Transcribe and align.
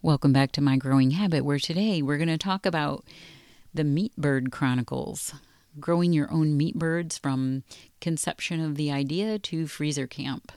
Welcome 0.00 0.32
back 0.32 0.52
to 0.52 0.60
My 0.60 0.76
Growing 0.76 1.10
Habit, 1.10 1.44
where 1.44 1.58
today 1.58 2.02
we're 2.02 2.18
going 2.18 2.28
to 2.28 2.38
talk 2.38 2.64
about 2.64 3.04
the 3.74 3.82
Meat 3.82 4.12
Bird 4.16 4.52
Chronicles 4.52 5.34
growing 5.80 6.12
your 6.12 6.30
own 6.30 6.56
meat 6.56 6.76
birds 6.76 7.18
from 7.18 7.64
conception 8.00 8.64
of 8.64 8.76
the 8.76 8.92
idea 8.92 9.40
to 9.40 9.66
freezer 9.66 10.06
camp. 10.06 10.52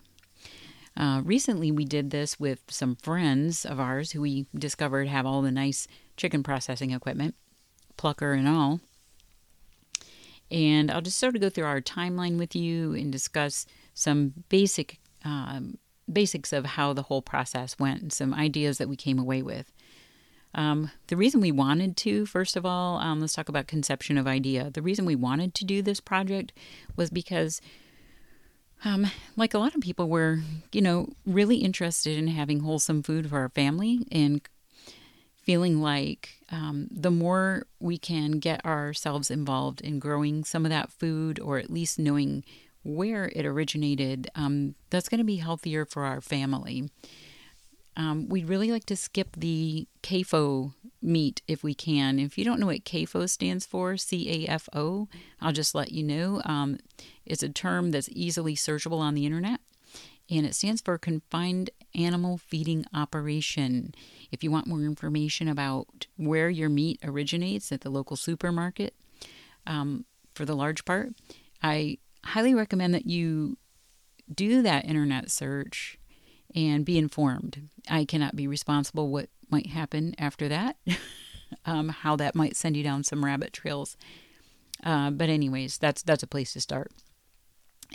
Uh, 0.96 1.22
recently, 1.26 1.72
we 1.72 1.86
did 1.86 2.12
this 2.12 2.40
with 2.40 2.60
some 2.68 2.96
friends 2.96 3.66
of 3.66 3.80
ours 3.80 4.12
who 4.12 4.22
we 4.22 4.46
discovered 4.54 5.08
have 5.08 5.26
all 5.26 5.42
the 5.42 5.52
nice 5.52 5.88
chicken 6.18 6.44
processing 6.44 6.92
equipment, 6.92 7.34
plucker 7.98 8.34
and 8.34 8.48
all. 8.48 8.80
And 10.52 10.92
I'll 10.92 11.02
just 11.02 11.18
sort 11.18 11.34
of 11.34 11.42
go 11.42 11.50
through 11.50 11.66
our 11.66 11.82
timeline 11.82 12.38
with 12.38 12.56
you 12.56 12.94
and 12.94 13.12
discuss 13.12 13.66
some 13.96 14.36
basic 14.50 15.00
um, 15.26 15.80
basics 16.14 16.54
of 16.54 16.66
how 16.66 16.94
the 16.94 17.04
whole 17.04 17.22
process 17.22 17.78
went 17.80 18.14
some 18.14 18.34
ideas 18.34 18.78
that 18.78 18.90
we 18.90 18.96
came 18.96 19.20
away 19.20 19.42
with. 19.42 19.72
Um, 20.54 20.92
the 21.08 21.16
reason 21.16 21.40
we 21.40 21.52
wanted 21.52 21.96
to, 21.98 22.26
first 22.26 22.56
of 22.56 22.66
all, 22.66 22.98
um, 22.98 23.22
let's 23.22 23.34
talk 23.34 23.50
about 23.50 23.68
conception 23.68 24.18
of 24.18 24.28
idea. 24.28 24.70
The 24.70 24.82
reason 24.82 25.06
we 25.06 25.16
wanted 25.16 25.54
to 25.56 25.66
do 25.66 25.82
this 25.82 26.02
project 26.02 26.52
was 26.96 27.10
because, 27.10 27.62
um, 28.84 29.08
like 29.38 29.54
a 29.54 29.60
lot 29.60 29.76
of 29.76 29.82
people, 29.82 30.10
we're, 30.10 30.42
you 30.74 30.82
know, 30.82 31.14
really 31.26 31.58
interested 31.58 32.18
in 32.18 32.28
having 32.28 32.62
wholesome 32.62 33.02
food 33.02 33.30
for 33.30 33.40
our 33.40 33.50
family 33.50 34.06
and 34.12 34.42
feeling 35.42 35.82
like 35.82 36.42
um, 36.52 36.88
the 36.92 37.12
more 37.12 37.66
we 37.80 37.98
can 37.98 38.32
get 38.34 38.64
ourselves 38.66 39.32
involved 39.32 39.82
in 39.82 40.00
growing 40.00 40.44
some 40.44 40.66
of 40.66 40.70
that 40.70 40.92
food 40.92 41.40
or 41.40 41.58
at 41.58 41.72
least 41.72 41.98
knowing 41.98 42.44
where 42.84 43.32
it 43.36 43.46
originated, 43.46 44.30
um, 44.36 44.76
that's 44.90 45.10
going 45.10 45.20
to 45.20 45.24
be 45.24 45.38
healthier 45.38 45.86
for 45.86 46.06
our 46.06 46.22
family. 46.22 46.90
Um, 47.98 48.30
we'd 48.30 48.48
really 48.48 48.72
like 48.72 48.86
to 48.86 48.96
skip 48.96 49.36
the 49.36 49.88
CAFO 50.02 50.74
meat 51.02 51.42
if 51.48 51.62
we 51.62 51.74
can. 51.74 52.20
If 52.20 52.38
you 52.38 52.46
don't 52.46 52.60
know 52.60 52.68
what 52.68 52.86
CAFO 52.86 53.30
stands 53.30 53.66
for, 53.66 53.98
C 53.98 54.46
A 54.48 54.50
F 54.50 54.70
O, 54.74 55.10
I'll 55.42 55.52
just 55.52 55.76
let 55.76 55.92
you 55.92 56.02
know. 56.02 56.42
Um, 56.46 56.80
it's 57.26 57.44
a 57.44 57.50
term 57.50 57.92
that's 57.92 58.10
easily 58.14 58.56
searchable 58.56 59.00
on 59.00 59.14
the 59.14 59.26
internet, 59.26 59.60
and 60.30 60.46
it 60.46 60.56
stands 60.56 60.82
for 60.82 60.98
Confined 60.98 61.70
Animal 61.94 62.38
Feeding 62.38 62.86
Operation. 62.94 63.94
If 64.32 64.42
you 64.42 64.52
want 64.52 64.68
more 64.68 64.84
information 64.84 65.50
about 65.50 66.08
where 66.16 66.50
your 66.50 66.70
meat 66.70 67.00
originates 67.04 67.74
at 67.74 67.82
the 67.82 67.90
local 67.90 68.16
supermarket, 68.16 68.96
um, 69.68 70.06
for 70.34 70.46
the 70.46 70.56
large 70.56 70.86
part, 70.86 71.10
I 71.62 71.98
highly 72.24 72.54
recommend 72.54 72.94
that 72.94 73.06
you 73.06 73.58
do 74.34 74.62
that 74.62 74.86
internet 74.86 75.32
search 75.32 75.98
and 76.56 76.86
be 76.86 76.98
informed. 76.98 77.70
I 77.90 78.06
cannot 78.06 78.36
be 78.36 78.48
responsible 78.48 79.10
what 79.10 79.30
might 79.50 79.68
happen 79.68 80.16
after 80.18 80.48
that, 80.50 80.78
um, 81.66 81.90
how 81.90 82.16
that 82.18 82.36
might 82.36 82.56
send 82.56 82.78
you 82.78 82.84
down 82.84 83.04
some 83.04 83.26
rabbit 83.26 83.54
trails. 83.54 83.98
Uh, 84.84 85.12
but 85.12 85.30
anyways, 85.30 85.78
that's 85.78 86.02
that's 86.02 86.24
a 86.24 86.28
place 86.28 86.54
to 86.54 86.62
start 86.62 86.92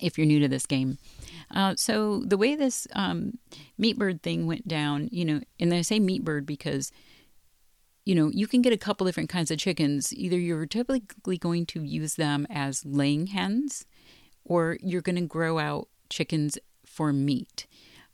if 0.00 0.18
you're 0.18 0.26
new 0.26 0.40
to 0.40 0.48
this 0.48 0.66
game. 0.66 0.98
Uh, 1.50 1.74
so 1.76 2.22
the 2.26 2.36
way 2.36 2.54
this 2.54 2.86
um, 2.92 3.38
meat 3.78 3.98
bird 3.98 4.22
thing 4.22 4.46
went 4.46 4.68
down, 4.68 5.08
you 5.10 5.24
know, 5.24 5.40
and 5.58 5.72
I 5.72 5.82
say 5.82 5.98
meat 5.98 6.24
bird 6.24 6.46
because 6.46 6.92
you 8.06 8.14
know 8.14 8.30
you 8.32 8.46
can 8.46 8.62
get 8.62 8.72
a 8.72 8.78
couple 8.78 9.06
different 9.06 9.28
kinds 9.28 9.50
of 9.50 9.58
chickens. 9.58 10.14
Either 10.14 10.38
you're 10.38 10.64
typically 10.64 11.36
going 11.36 11.66
to 11.66 11.82
use 11.82 12.14
them 12.14 12.46
as 12.48 12.86
laying 12.86 13.26
hens, 13.26 13.84
or 14.44 14.78
you're 14.80 15.02
going 15.02 15.16
to 15.16 15.26
grow 15.26 15.58
out 15.58 15.88
chickens 16.08 16.56
for 16.86 17.12
meat. 17.12 17.66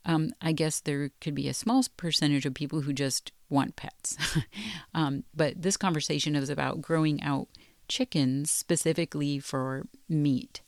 Um, 0.05 0.33
I 0.41 0.51
guess 0.51 0.81
there 0.81 1.11
could 1.21 1.35
be 1.35 1.47
a 1.47 1.53
small 1.53 1.81
percentage 1.95 2.45
of 2.45 2.53
people 2.53 2.81
who 2.81 2.91
just 2.91 3.31
want 3.49 3.77
pets. 3.77 4.17
um, 4.93 5.23
but 5.33 5.61
this 5.61 5.77
conversation 5.77 6.35
is 6.35 6.49
about 6.49 6.81
growing 6.81 7.21
out 7.23 7.47
chickens 7.87 8.51
specifically 8.51 9.39
for 9.39 9.83
meat. 10.09 10.61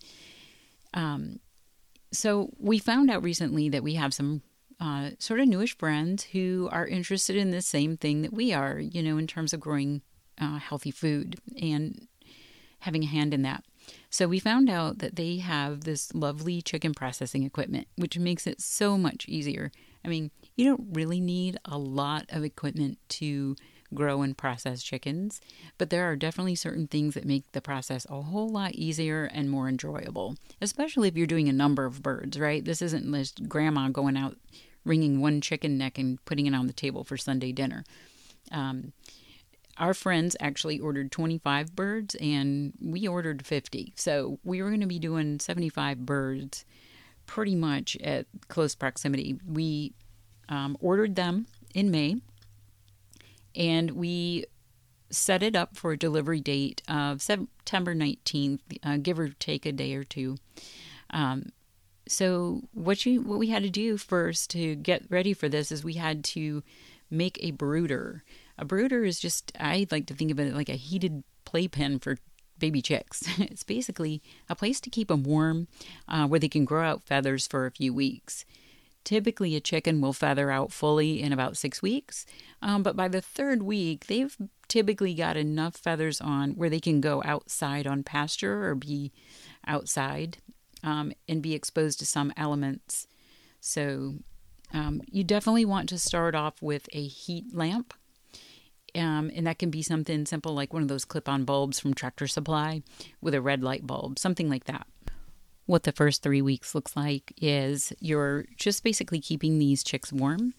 Um, 0.93 1.39
so 2.13 2.51
we 2.57 2.79
found 2.79 3.09
out 3.11 3.23
recently 3.23 3.67
that 3.69 3.83
we 3.83 3.95
have 3.95 4.13
some 4.13 4.41
uh, 4.79 5.11
sort 5.19 5.39
of 5.39 5.47
newish 5.47 5.77
friends 5.77 6.23
who 6.25 6.69
are 6.71 6.87
interested 6.87 7.35
in 7.35 7.51
the 7.51 7.61
same 7.61 7.97
thing 7.97 8.21
that 8.21 8.33
we 8.33 8.53
are, 8.53 8.79
you 8.79 9.01
know, 9.01 9.17
in 9.17 9.27
terms 9.27 9.53
of 9.53 9.59
growing 9.59 10.01
uh, 10.39 10.57
healthy 10.57 10.91
food 10.91 11.37
and 11.61 12.07
having 12.79 13.03
a 13.03 13.07
hand 13.07 13.33
in 13.33 13.41
that. 13.41 13.63
So 14.09 14.27
we 14.27 14.39
found 14.39 14.69
out 14.69 14.99
that 14.99 15.15
they 15.15 15.37
have 15.37 15.81
this 15.81 16.13
lovely 16.13 16.61
chicken 16.61 16.93
processing 16.93 17.43
equipment, 17.43 17.87
which 17.95 18.17
makes 18.17 18.47
it 18.47 18.61
so 18.61 18.97
much 18.97 19.25
easier. 19.27 19.71
I 20.03 20.07
mean, 20.07 20.31
you 20.55 20.65
don't 20.65 20.87
really 20.93 21.19
need 21.19 21.57
a 21.65 21.77
lot 21.77 22.25
of 22.29 22.43
equipment 22.43 22.97
to 23.09 23.55
grow 23.95 24.21
and 24.21 24.37
process 24.37 24.83
chickens, 24.83 25.41
but 25.77 25.89
there 25.89 26.09
are 26.09 26.15
definitely 26.15 26.55
certain 26.55 26.87
things 26.87 27.13
that 27.13 27.25
make 27.25 27.51
the 27.51 27.61
process 27.61 28.05
a 28.09 28.21
whole 28.21 28.49
lot 28.49 28.73
easier 28.73 29.25
and 29.25 29.49
more 29.49 29.67
enjoyable, 29.67 30.35
especially 30.61 31.07
if 31.07 31.17
you're 31.17 31.27
doing 31.27 31.49
a 31.49 31.53
number 31.53 31.85
of 31.85 32.03
birds, 32.03 32.39
right? 32.39 32.63
This 32.63 32.81
isn't 32.81 33.11
just 33.13 33.47
grandma 33.47 33.89
going 33.89 34.17
out 34.17 34.37
wringing 34.83 35.19
one 35.19 35.41
chicken 35.41 35.77
neck 35.77 35.97
and 35.97 36.23
putting 36.25 36.45
it 36.45 36.53
on 36.53 36.67
the 36.67 36.73
table 36.73 37.03
for 37.03 37.17
Sunday 37.17 37.51
dinner. 37.51 37.83
Um, 38.51 38.93
our 39.77 39.93
friends 39.93 40.35
actually 40.39 40.79
ordered 40.79 41.11
25 41.11 41.75
birds 41.75 42.15
and 42.15 42.73
we 42.81 43.07
ordered 43.07 43.45
50. 43.45 43.93
So 43.97 44.39
we 44.43 44.61
were 44.61 44.69
going 44.69 44.81
to 44.81 44.87
be 44.87 44.99
doing 44.99 45.39
75 45.39 46.05
birds 46.05 46.65
pretty 47.25 47.55
much 47.55 47.97
at 47.97 48.27
close 48.47 48.75
proximity. 48.75 49.37
We 49.45 49.93
um, 50.47 50.77
ordered 50.79 51.15
them 51.15 51.47
in 51.73 51.91
May 51.91 52.17
and 53.55 53.91
we 53.91 54.45
set 55.09 55.43
it 55.43 55.55
up 55.55 55.75
for 55.75 55.91
a 55.91 55.97
delivery 55.97 56.41
date 56.41 56.81
of 56.87 57.21
September 57.21 57.95
19th, 57.95 58.59
uh, 58.83 58.97
give 58.97 59.19
or 59.19 59.29
take 59.29 59.65
a 59.65 59.71
day 59.71 59.93
or 59.95 60.03
two. 60.03 60.37
Um, 61.11 61.51
so 62.07 62.61
what 62.73 63.05
you 63.05 63.21
what 63.21 63.39
we 63.39 63.47
had 63.47 63.63
to 63.63 63.69
do 63.69 63.97
first 63.97 64.51
to 64.51 64.75
get 64.75 65.05
ready 65.09 65.33
for 65.33 65.49
this 65.49 65.71
is 65.71 65.83
we 65.83 65.93
had 65.93 66.23
to 66.25 66.63
make 67.09 67.37
a 67.41 67.51
brooder. 67.51 68.23
A 68.57 68.65
brooder 68.65 69.03
is 69.03 69.19
just, 69.19 69.51
I 69.59 69.87
like 69.91 70.07
to 70.07 70.13
think 70.13 70.31
of 70.31 70.39
it 70.39 70.53
like 70.53 70.69
a 70.69 70.73
heated 70.73 71.23
playpen 71.43 71.99
for 71.99 72.17
baby 72.57 72.81
chicks. 72.81 73.23
it's 73.37 73.63
basically 73.63 74.21
a 74.49 74.55
place 74.55 74.79
to 74.81 74.89
keep 74.89 75.09
them 75.09 75.23
warm 75.23 75.67
uh, 76.07 76.27
where 76.27 76.39
they 76.39 76.49
can 76.49 76.65
grow 76.65 76.87
out 76.87 77.03
feathers 77.03 77.47
for 77.47 77.65
a 77.65 77.71
few 77.71 77.93
weeks. 77.93 78.45
Typically, 79.05 79.55
a 79.55 79.61
chicken 79.61 80.01
will 80.01 80.11
feather 80.11 80.51
out 80.51 80.73
fully 80.73 81.21
in 81.21 81.31
about 81.31 81.55
six 81.55 81.81
weeks, 81.81 82.25
um, 82.61 82.83
but 82.83 82.97
by 82.97 83.07
the 83.07 83.21
third 83.21 83.63
week, 83.63 84.07
they've 84.07 84.35
typically 84.67 85.13
got 85.13 85.37
enough 85.37 85.77
feathers 85.77 86.19
on 86.19 86.51
where 86.55 86.69
they 86.69 86.81
can 86.81 86.99
go 86.99 87.21
outside 87.23 87.87
on 87.87 88.03
pasture 88.03 88.67
or 88.67 88.75
be 88.75 89.13
outside 89.65 90.39
um, 90.83 91.13
and 91.29 91.41
be 91.41 91.53
exposed 91.53 91.99
to 91.99 92.05
some 92.05 92.33
elements. 92.35 93.07
So, 93.61 94.15
um, 94.73 95.01
you 95.09 95.23
definitely 95.23 95.65
want 95.65 95.87
to 95.89 95.97
start 95.97 96.35
off 96.35 96.61
with 96.61 96.89
a 96.91 97.07
heat 97.07 97.55
lamp 97.55 97.93
um, 98.95 99.31
and 99.35 99.45
that 99.45 99.59
can 99.59 99.69
be 99.69 99.81
something 99.81 100.25
simple 100.25 100.53
like 100.53 100.73
one 100.73 100.81
of 100.81 100.87
those 100.87 101.05
clip 101.05 101.27
on 101.27 101.43
bulbs 101.43 101.79
from 101.79 101.93
Tractor 101.93 102.27
Supply 102.27 102.81
with 103.21 103.33
a 103.33 103.41
red 103.41 103.61
light 103.63 103.85
bulb, 103.85 104.17
something 104.17 104.49
like 104.49 104.65
that. 104.65 104.87
What 105.65 105.83
the 105.83 105.91
first 105.91 106.21
three 106.21 106.43
weeks 106.43 106.75
looks 106.75 106.95
like 106.95 107.33
is 107.41 107.91
you're 107.99 108.45
just 108.55 108.83
basically 108.83 109.19
keeping 109.19 109.57
these 109.57 109.83
chicks 109.83 110.13
warm 110.13 110.53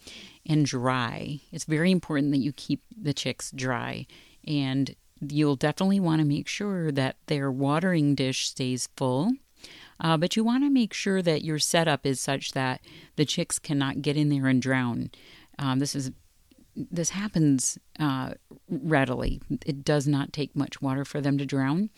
and 0.45 0.67
dry. 0.67 1.41
It's 1.53 1.65
very 1.65 1.93
important 1.93 2.33
that 2.33 2.39
you 2.39 2.53
keep 2.53 2.83
the 3.01 3.15
chicks 3.15 3.53
dry, 3.53 4.07
and 4.47 4.95
you'll 5.21 5.57
definitely 5.57 6.01
want 6.01 6.21
to 6.21 6.27
make 6.27 6.49
sure 6.49 6.91
that 6.91 7.17
their 7.27 7.53
watering 7.53 8.15
dish 8.17 8.49
stays 8.49 8.89
full. 8.97 9.33
Uh, 10.01 10.17
but 10.17 10.37
you 10.37 10.45
want 10.45 10.65
to 10.65 10.71
make 10.71 10.93
sure 10.93 11.23
that 11.23 11.45
your 11.45 11.59
setup 11.59 12.05
is 12.05 12.21
such 12.21 12.53
that 12.53 12.81
the 13.15 13.25
chicks 13.25 13.59
cannot 13.59 14.03
get 14.03 14.17
in 14.17 14.29
there 14.29 14.47
and 14.47 14.61
drown. 14.61 15.11
Um, 15.59 15.79
this 15.79 15.95
is 15.95 16.11
this 16.77 17.11
happens 17.11 17.79
uh, 17.99 18.35
readily. 18.69 19.41
It 19.65 19.83
does 19.83 20.07
not 20.07 20.35
take 20.35 20.55
much 20.55 20.83
water 20.83 21.07
for 21.07 21.23
them 21.23 21.39
to 21.39 21.47
drown. 21.47 21.89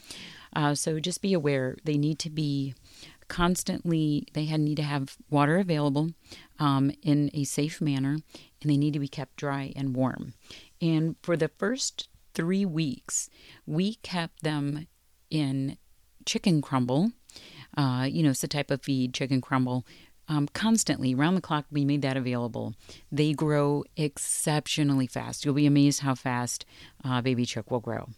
Uh, 0.55 0.75
so 0.75 1.01
just 1.01 1.23
be 1.23 1.33
aware 1.33 1.77
they 1.85 1.99
need 1.99 2.19
to 2.21 2.31
be 2.31 2.75
constantly, 3.29 4.27
they 4.33 4.47
need 4.57 4.77
to 4.77 4.83
have 4.83 5.17
water 5.31 5.59
available 5.59 6.11
um, 6.59 6.91
in 7.03 7.31
a 7.35 7.45
safe 7.45 7.81
manner, 7.81 8.13
and 8.13 8.71
they 8.71 8.77
need 8.77 8.95
to 8.95 8.99
be 8.99 9.09
kept 9.09 9.37
dry 9.37 9.73
and 9.77 9.95
warm. 9.95 10.35
And 10.81 11.17
for 11.23 11.37
the 11.37 11.49
first 11.59 12.09
three 12.35 12.65
weeks, 12.65 13.29
we 13.67 13.97
kept 13.97 14.43
them 14.43 14.87
in 15.31 15.77
chicken 16.25 16.63
crumble. 16.63 17.13
Uh, 17.77 18.07
you 18.11 18.23
know, 18.23 18.31
it's 18.31 18.41
the 18.41 18.49
type 18.49 18.71
of 18.71 18.83
feed, 18.83 19.15
chicken 19.15 19.41
crumble, 19.41 19.85
um, 20.29 20.49
constantly 20.53 21.15
around 21.15 21.35
the 21.35 21.41
clock 21.41 21.65
we 21.71 21.85
made 21.85 22.03
that 22.03 22.17
available 22.17 22.75
they 23.11 23.33
grow 23.33 23.85
exceptionally 23.97 25.07
fast 25.07 25.45
you'll 25.45 25.55
be 25.55 25.67
amazed 25.67 26.01
how 26.01 26.15
fast 26.15 26.65
uh, 27.05 27.21
baby 27.21 27.45
chick 27.45 27.71
will 27.71 27.81
grow 27.81 28.09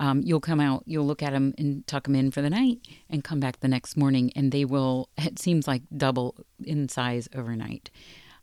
um, 0.00 0.22
you'll 0.24 0.40
come 0.40 0.60
out 0.60 0.82
you'll 0.86 1.06
look 1.06 1.22
at 1.22 1.32
them 1.32 1.54
and 1.58 1.86
tuck 1.86 2.04
them 2.04 2.14
in 2.14 2.30
for 2.30 2.42
the 2.42 2.50
night 2.50 2.78
and 3.10 3.24
come 3.24 3.40
back 3.40 3.60
the 3.60 3.68
next 3.68 3.96
morning 3.96 4.32
and 4.34 4.52
they 4.52 4.64
will 4.64 5.08
it 5.18 5.38
seems 5.38 5.66
like 5.66 5.82
double 5.96 6.34
in 6.64 6.88
size 6.88 7.28
overnight 7.34 7.90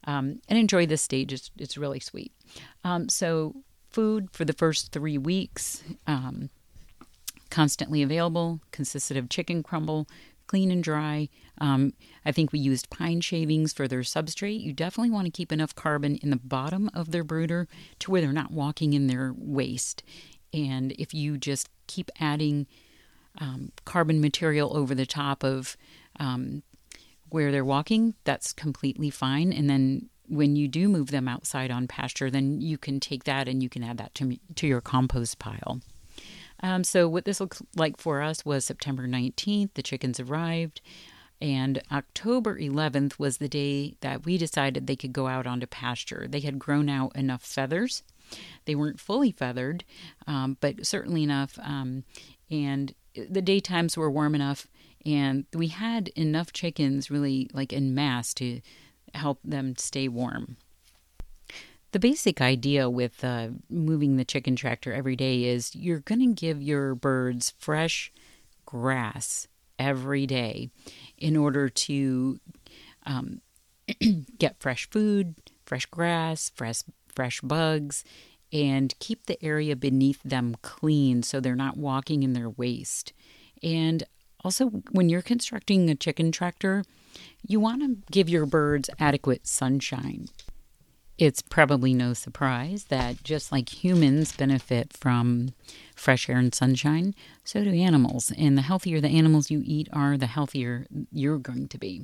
um, 0.05 0.39
and 0.47 0.57
enjoy 0.57 0.85
this 0.85 1.01
stage. 1.01 1.33
It's, 1.33 1.51
it's 1.57 1.77
really 1.77 1.99
sweet. 1.99 2.31
Um, 2.83 3.09
so, 3.09 3.55
food 3.91 4.29
for 4.31 4.45
the 4.45 4.53
first 4.53 4.91
three 4.91 5.17
weeks, 5.17 5.83
um, 6.05 6.49
constantly 7.49 8.01
available, 8.03 8.59
consisted 8.71 9.17
of 9.17 9.29
chicken 9.29 9.63
crumble, 9.63 10.07
clean 10.47 10.71
and 10.71 10.83
dry. 10.83 11.29
Um, 11.59 11.93
I 12.25 12.31
think 12.31 12.51
we 12.51 12.59
used 12.59 12.89
pine 12.89 13.21
shavings 13.21 13.73
for 13.73 13.87
their 13.87 14.01
substrate. 14.01 14.61
You 14.61 14.73
definitely 14.73 15.11
want 15.11 15.25
to 15.25 15.31
keep 15.31 15.51
enough 15.51 15.75
carbon 15.75 16.17
in 16.17 16.29
the 16.29 16.35
bottom 16.37 16.89
of 16.93 17.11
their 17.11 17.23
brooder 17.23 17.67
to 17.99 18.11
where 18.11 18.21
they're 18.21 18.33
not 18.33 18.51
walking 18.51 18.93
in 18.93 19.07
their 19.07 19.33
waste. 19.37 20.03
And 20.53 20.91
if 20.93 21.13
you 21.13 21.37
just 21.37 21.69
keep 21.87 22.09
adding 22.19 22.67
um, 23.39 23.71
carbon 23.85 24.21
material 24.21 24.75
over 24.75 24.95
the 24.95 25.05
top 25.05 25.43
of 25.43 25.75
um, 26.19 26.63
where 27.29 27.51
they're 27.51 27.65
walking, 27.65 28.15
that's 28.23 28.53
completely 28.53 29.09
fine. 29.09 29.51
And 29.51 29.69
then 29.69 30.09
when 30.27 30.55
you 30.55 30.67
do 30.67 30.87
move 30.87 31.11
them 31.11 31.27
outside 31.27 31.71
on 31.71 31.87
pasture, 31.87 32.31
then 32.31 32.61
you 32.61 32.77
can 32.77 32.99
take 32.99 33.25
that 33.25 33.47
and 33.47 33.61
you 33.61 33.69
can 33.69 33.83
add 33.83 33.97
that 33.97 34.15
to, 34.15 34.37
to 34.55 34.67
your 34.67 34.81
compost 34.81 35.39
pile. 35.39 35.81
Um, 36.61 36.83
so, 36.83 37.07
what 37.07 37.25
this 37.25 37.39
looks 37.39 37.61
like 37.75 37.97
for 37.97 38.21
us 38.21 38.45
was 38.45 38.65
September 38.65 39.07
19th, 39.07 39.73
the 39.73 39.83
chickens 39.83 40.19
arrived, 40.19 40.81
and 41.41 41.81
October 41.91 42.57
11th 42.57 43.19
was 43.19 43.37
the 43.37 43.49
day 43.49 43.97
that 44.01 44.25
we 44.25 44.37
decided 44.37 44.87
they 44.87 44.95
could 44.95 45.13
go 45.13 45.27
out 45.27 45.45
onto 45.45 45.67
pasture. 45.67 46.27
They 46.29 46.39
had 46.39 46.59
grown 46.59 46.89
out 46.89 47.15
enough 47.15 47.43
feathers. 47.43 48.03
They 48.65 48.73
weren't 48.73 48.99
fully 48.99 49.31
feathered, 49.31 49.83
um, 50.27 50.57
but 50.61 50.85
certainly 50.85 51.23
enough. 51.23 51.59
Um, 51.61 52.05
and 52.49 52.95
the 53.15 53.41
daytimes 53.41 53.97
were 53.97 54.09
warm 54.09 54.33
enough 54.33 54.67
and 55.05 55.45
we 55.53 55.67
had 55.67 56.07
enough 56.09 56.51
chickens 56.51 57.11
really 57.11 57.49
like 57.53 57.71
in 57.71 57.93
mass 57.93 58.33
to 58.35 58.61
help 59.13 59.39
them 59.43 59.75
stay 59.77 60.07
warm. 60.07 60.57
The 61.95 61.99
basic 61.99 62.41
idea 62.41 62.89
with 62.89 63.23
uh, 63.23 63.51
moving 63.69 64.17
the 64.17 64.25
chicken 64.25 64.57
tractor 64.57 64.91
every 64.91 65.15
day 65.15 65.45
is 65.45 65.73
you're 65.73 66.01
going 66.01 66.19
to 66.19 66.33
give 66.33 66.61
your 66.61 66.93
birds 66.93 67.53
fresh 67.57 68.11
grass 68.65 69.47
every 69.79 70.27
day 70.27 70.71
in 71.17 71.37
order 71.37 71.69
to 71.69 72.41
um, 73.05 73.39
get 74.37 74.59
fresh 74.59 74.89
food, 74.89 75.35
fresh 75.65 75.85
grass, 75.85 76.51
fresh 76.53 76.83
fresh 77.15 77.39
bugs, 77.39 78.03
and 78.51 78.93
keep 78.99 79.27
the 79.27 79.41
area 79.41 79.73
beneath 79.73 80.21
them 80.21 80.57
clean 80.61 81.23
so 81.23 81.39
they're 81.39 81.55
not 81.55 81.77
walking 81.77 82.23
in 82.23 82.33
their 82.33 82.49
waste. 82.49 83.13
And 83.63 84.03
also, 84.43 84.65
when 84.91 85.07
you're 85.07 85.21
constructing 85.21 85.89
a 85.89 85.95
chicken 85.95 86.33
tractor, 86.33 86.83
you 87.47 87.61
want 87.61 87.83
to 87.83 88.11
give 88.11 88.27
your 88.27 88.45
birds 88.45 88.89
adequate 88.99 89.47
sunshine. 89.47 90.27
It's 91.17 91.41
probably 91.41 91.93
no 91.93 92.13
surprise 92.13 92.85
that 92.85 93.23
just 93.23 93.51
like 93.51 93.83
humans 93.83 94.35
benefit 94.35 94.91
from 94.91 95.53
fresh 95.95 96.29
air 96.29 96.37
and 96.37 96.53
sunshine, 96.53 97.15
so 97.43 97.63
do 97.63 97.71
animals. 97.71 98.33
And 98.37 98.57
the 98.57 98.61
healthier 98.61 98.99
the 98.99 99.07
animals 99.07 99.49
you 99.49 99.61
eat 99.65 99.87
are, 99.93 100.17
the 100.17 100.27
healthier 100.27 100.85
you're 101.11 101.37
going 101.37 101.69
to 101.69 101.77
be. 101.77 102.03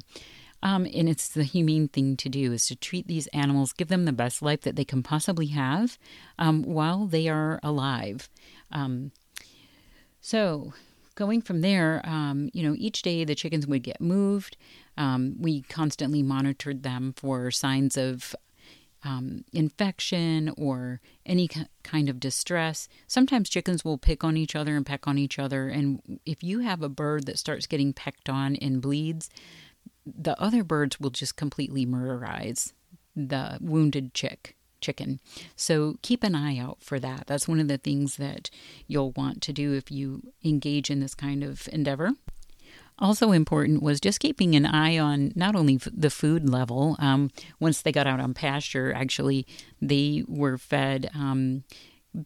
Um, 0.63 0.88
and 0.94 1.10
it's 1.10 1.28
the 1.28 1.44
humane 1.44 1.88
thing 1.88 2.16
to 2.18 2.30
do 2.30 2.54
is 2.54 2.68
to 2.68 2.75
treat 2.75 3.08
these 3.08 3.28
animals, 3.28 3.74
give 3.74 3.88
them 3.88 4.06
the 4.06 4.13
best 4.13 4.42
life 4.42 4.62
that 4.62 4.75
they 4.75 4.86
can 4.86 5.04
possibly 5.04 5.48
have 5.48 5.98
um, 6.38 6.63
while 6.63 7.06
they 7.06 7.28
are 7.28 7.60
alive. 7.63 8.30
Um, 8.72 9.12
so 10.22 10.74
going 11.16 11.42
from 11.42 11.62
there, 11.62 12.02
um, 12.06 12.50
you 12.54 12.63
know, 12.63 12.75
each 12.78 13.02
day 13.02 13.25
the 13.25 13.36
chickens 13.36 13.68
would 13.68 13.84
get 13.84 14.00
moved. 14.00 14.56
Um, 14.98 15.36
we 15.40 15.63
constantly 15.63 16.22
monitored 16.22 16.84
them 16.84 17.13
for 17.18 17.50
signs 17.50 17.98
of 17.98 18.36
um, 19.03 19.44
infection 19.51 20.53
or 20.57 21.01
any 21.25 21.50
kind 21.83 22.09
of 22.09 22.19
distress. 22.19 22.88
Sometimes 23.07 23.50
chickens 23.50 23.83
will 23.83 23.98
pick 23.98 24.24
on 24.24 24.38
each 24.38 24.56
other 24.56 24.75
and 24.75 24.86
peck 24.86 25.07
on 25.07 25.18
each 25.18 25.39
other. 25.39 25.69
And 25.69 26.19
if 26.25 26.44
you 26.44 26.59
have 26.59 26.81
a 26.81 26.89
bird 26.89 27.25
that 27.25 27.39
starts 27.39 27.68
getting 27.68 27.94
pecked 27.94 28.30
on 28.30 28.56
and 28.57 28.81
bleeds, 28.81 29.30
the 30.06 30.39
other 30.42 30.63
birds 30.63 31.00
will 31.00 31.09
just 31.09 31.36
completely 31.36 31.86
murderize 31.86 32.74
the 33.15 33.57
wounded 33.62 34.13
chick 34.13 34.56
chicken. 34.80 35.19
So 35.56 35.98
keep 36.01 36.24
an 36.24 36.33
eye 36.36 36.57
out 36.57 36.80
for 36.81 37.00
that. 37.00 37.27
That's 37.27 37.48
one 37.48 37.59
of 37.59 37.68
the 37.68 37.77
things 37.77 38.18
that 38.18 38.50
you'll 38.88 39.12
want 39.12 39.42
to 39.44 39.53
do 39.53 39.74
if 39.74 39.92
you 39.92 40.33
engage 40.44 40.89
in 40.89 41.00
this 41.00 41.13
kind 41.13 41.44
of 41.44 41.69
endeavor. 41.71 42.13
Also 43.01 43.31
important 43.31 43.81
was 43.81 44.00
just 44.00 44.19
keeping 44.19 44.56
an 44.56 44.68
eye 44.68 45.00
on 45.00 45.33
not 45.36 45.56
only 45.56 45.77
the 45.77 46.12
food 46.12 46.48
level. 46.48 46.95
Um, 47.00 47.31
once 47.59 47.81
they 47.81 47.92
got 47.92 48.06
out 48.06 48.19
on 48.19 48.36
pasture, 48.36 48.94
actually, 48.94 49.48
they 49.81 50.24
were 50.27 50.59
fed. 50.59 51.09
Um, 51.15 51.63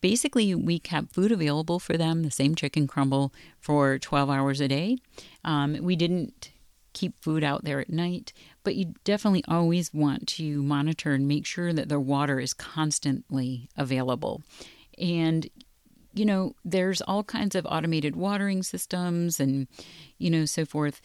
basically, 0.01 0.53
we 0.53 0.79
kept 0.79 1.13
food 1.13 1.31
available 1.31 1.79
for 1.79 1.95
them, 1.95 2.23
the 2.23 2.31
same 2.31 2.55
chicken 2.55 2.87
crumble, 2.87 3.33
for 3.57 3.97
12 3.97 4.29
hours 4.29 4.59
a 4.59 4.67
day. 4.67 4.97
Um, 5.45 5.77
we 5.81 5.95
didn't 5.95 6.51
keep 6.91 7.21
food 7.23 7.43
out 7.43 7.63
there 7.63 7.79
at 7.79 7.89
night, 7.89 8.33
but 8.63 8.75
you 8.75 8.95
definitely 9.05 9.43
always 9.47 9.93
want 9.93 10.27
to 10.27 10.61
monitor 10.61 11.13
and 11.13 11.25
make 11.25 11.45
sure 11.45 11.71
that 11.71 11.87
the 11.87 11.99
water 12.01 12.39
is 12.39 12.53
constantly 12.53 13.69
available. 13.77 14.43
And 14.97 15.49
you 16.15 16.25
know, 16.25 16.55
there's 16.63 17.01
all 17.01 17.23
kinds 17.23 17.55
of 17.55 17.67
automated 17.69 18.15
watering 18.15 18.63
systems 18.63 19.39
and 19.39 19.67
you 20.17 20.29
know 20.29 20.45
so 20.45 20.65
forth. 20.65 21.01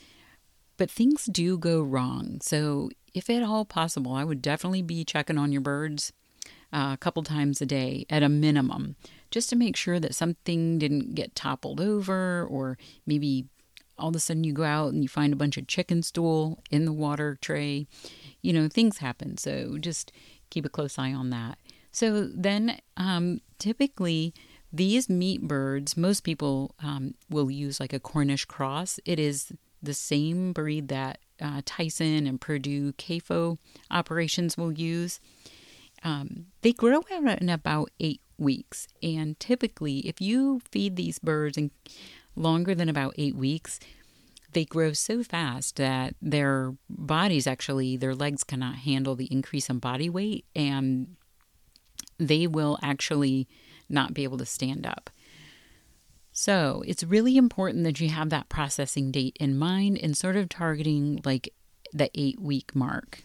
But 0.77 0.91
things 0.91 1.27
do 1.27 1.59
go 1.59 1.83
wrong. 1.83 2.39
So, 2.41 2.89
if 3.13 3.29
at 3.29 3.43
all 3.43 3.65
possible, 3.65 4.15
I 4.15 4.25
would 4.25 4.41
definitely 4.41 4.83
be 4.83 5.05
checking 5.05 5.37
on 5.37 5.53
your 5.53 5.61
birds 5.61 6.13
uh, 6.73 6.93
a 6.95 6.97
couple 6.99 7.23
times 7.23 7.61
a 7.61 7.67
day 7.67 8.07
at 8.09 8.23
a 8.23 8.29
minimum, 8.29 8.97
just 9.31 9.51
to 9.51 9.57
make 9.57 9.77
sure 9.77 10.01
that 10.01 10.15
something 10.15 10.79
didn't 10.79 11.15
get 11.15 11.35
toppled 11.35 11.81
over 11.81 12.45
or 12.45 12.79
maybe 13.05 13.47
all 13.99 14.09
of 14.09 14.17
a 14.17 14.21
sudden 14.21 14.45
you 14.45 14.53
go 14.53 14.65
out 14.65 14.93
and 14.93 15.03
you 15.03 15.09
find 15.09 15.33
a 15.33 15.37
bunch 15.37 15.59
of 15.59 15.67
chicken 15.67 16.03
stool 16.03 16.63
in 16.71 16.85
the 16.85 16.93
water 16.93 17.37
tray. 17.43 17.87
You 18.41 18.53
know, 18.53 18.69
things 18.69 18.99
happen. 18.99 19.37
So 19.37 19.77
just 19.79 20.13
keep 20.49 20.65
a 20.65 20.71
close 20.71 20.99
eye 20.99 21.13
on 21.13 21.31
that. 21.31 21.59
So 21.93 22.25
then, 22.25 22.81
um, 22.97 23.41
typically, 23.59 24.33
these 24.73 25.09
meat 25.09 25.43
birds, 25.43 25.97
most 25.97 26.21
people 26.21 26.75
um, 26.83 27.15
will 27.29 27.51
use 27.51 27.81
like 27.81 27.93
a 27.93 28.01
Cornish 28.01 28.45
cross. 28.45 29.01
It 29.05 29.19
is 29.19 29.53
the 29.83 29.95
same 29.95 30.53
breed 30.53 30.89
that 30.89 31.19
uh, 31.41 31.63
Tyson 31.65 32.27
and 32.27 32.41
Perdue 32.41 32.93
CAFO 32.93 33.59
operations 33.91 34.57
will 34.57 34.73
use. 34.73 35.21
Um, 36.05 36.47
they 36.63 36.73
grow 36.73 37.03
out 37.13 37.41
in 37.41 37.49
about 37.49 37.91
eight 37.99 38.21
weeks, 38.39 38.89
and 39.03 39.39
typically, 39.39 39.99
if 40.01 40.21
you 40.21 40.61
feed 40.71 40.97
these 40.97 41.19
birds 41.19 41.59
and 41.59 41.71
longer 42.37 42.75
than 42.75 42.89
about 42.89 43.15
eight 43.19 43.35
weeks, 43.35 43.81
they 44.53 44.65
grow 44.65 44.93
so 44.93 45.23
fast 45.23 45.77
that 45.77 46.15
their 46.21 46.75
bodies 46.89 47.47
actually, 47.47 47.97
their 47.97 48.15
legs 48.15 48.45
cannot 48.45 48.77
handle 48.77 49.15
the 49.15 49.27
increase 49.33 49.69
in 49.69 49.79
body 49.79 50.09
weight 50.11 50.45
and 50.57 51.17
they 52.19 52.47
will 52.47 52.79
actually 52.83 53.47
not 53.91 54.15
be 54.15 54.25
able 54.25 54.39
to 54.39 54.47
stand 54.47 54.87
up. 54.87 55.11
So 56.33 56.83
it's 56.87 57.03
really 57.03 57.37
important 57.37 57.85
that 57.85 58.01
you 58.01 58.09
have 58.09 58.31
that 58.31 58.49
processing 58.49 59.11
date 59.11 59.37
in 59.41 59.59
mind 59.59 59.99
and 60.03 60.17
sort 60.17 60.37
of 60.37 60.49
targeting 60.49 61.21
like 61.25 61.53
the 61.93 62.11
eight 62.15 62.41
week 62.41 62.75
mark. 62.75 63.25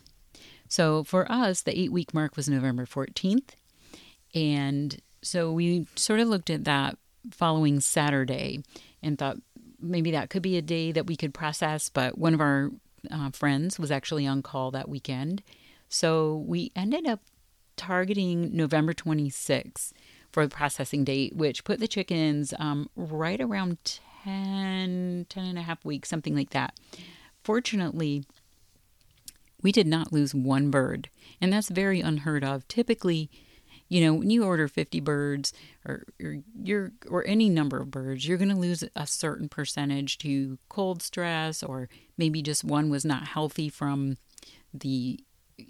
So 0.67 1.03
for 1.03 1.31
us, 1.31 1.61
the 1.61 1.77
eight 1.79 1.91
week 1.91 2.13
mark 2.13 2.35
was 2.35 2.49
November 2.49 2.85
14th. 2.85 3.51
And 4.33 4.99
so 5.21 5.51
we 5.51 5.87
sort 5.95 6.19
of 6.19 6.27
looked 6.27 6.49
at 6.49 6.65
that 6.65 6.97
following 7.31 7.79
Saturday 7.79 8.63
and 9.01 9.17
thought 9.17 9.37
maybe 9.79 10.11
that 10.11 10.29
could 10.29 10.41
be 10.41 10.57
a 10.57 10.61
day 10.61 10.91
that 10.91 11.07
we 11.07 11.15
could 11.15 11.33
process. 11.33 11.89
But 11.89 12.17
one 12.17 12.33
of 12.33 12.41
our 12.41 12.71
uh, 13.11 13.29
friends 13.31 13.79
was 13.79 13.91
actually 13.91 14.25
on 14.25 14.41
call 14.41 14.71
that 14.71 14.89
weekend. 14.89 15.43
So 15.89 16.43
we 16.47 16.71
ended 16.75 17.07
up 17.07 17.21
targeting 17.77 18.55
November 18.55 18.93
26th 18.93 19.91
for 20.35 20.45
the 20.45 20.53
processing 20.53 21.05
date, 21.05 21.33
which 21.33 21.63
put 21.63 21.79
the 21.79 21.87
chickens 21.87 22.53
um, 22.59 22.89
right 22.97 23.39
around 23.39 23.77
10, 24.25 25.27
10 25.29 25.45
and 25.45 25.57
a 25.57 25.61
half 25.61 25.85
weeks, 25.85 26.09
something 26.09 26.35
like 26.35 26.49
that. 26.49 26.77
Fortunately, 27.41 28.25
we 29.61 29.71
did 29.71 29.87
not 29.87 30.11
lose 30.11 30.35
one 30.35 30.69
bird, 30.69 31.09
and 31.39 31.53
that's 31.53 31.69
very 31.69 32.01
unheard 32.01 32.43
of. 32.43 32.67
Typically, 32.67 33.29
you 33.87 34.01
know, 34.03 34.13
when 34.13 34.29
you 34.29 34.43
order 34.43 34.67
50 34.67 34.99
birds 34.99 35.53
or, 35.85 36.03
or 36.21 36.39
you're 36.61 36.91
or 37.09 37.25
any 37.25 37.47
number 37.47 37.79
of 37.79 37.89
birds, 37.89 38.27
you're 38.27 38.37
going 38.37 38.49
to 38.49 38.57
lose 38.57 38.83
a 38.93 39.07
certain 39.07 39.47
percentage 39.47 40.17
to 40.17 40.57
cold 40.67 41.01
stress 41.01 41.63
or 41.63 41.87
maybe 42.17 42.41
just 42.41 42.65
one 42.65 42.89
was 42.89 43.05
not 43.05 43.29
healthy 43.29 43.69
from 43.69 44.17
the 44.73 45.17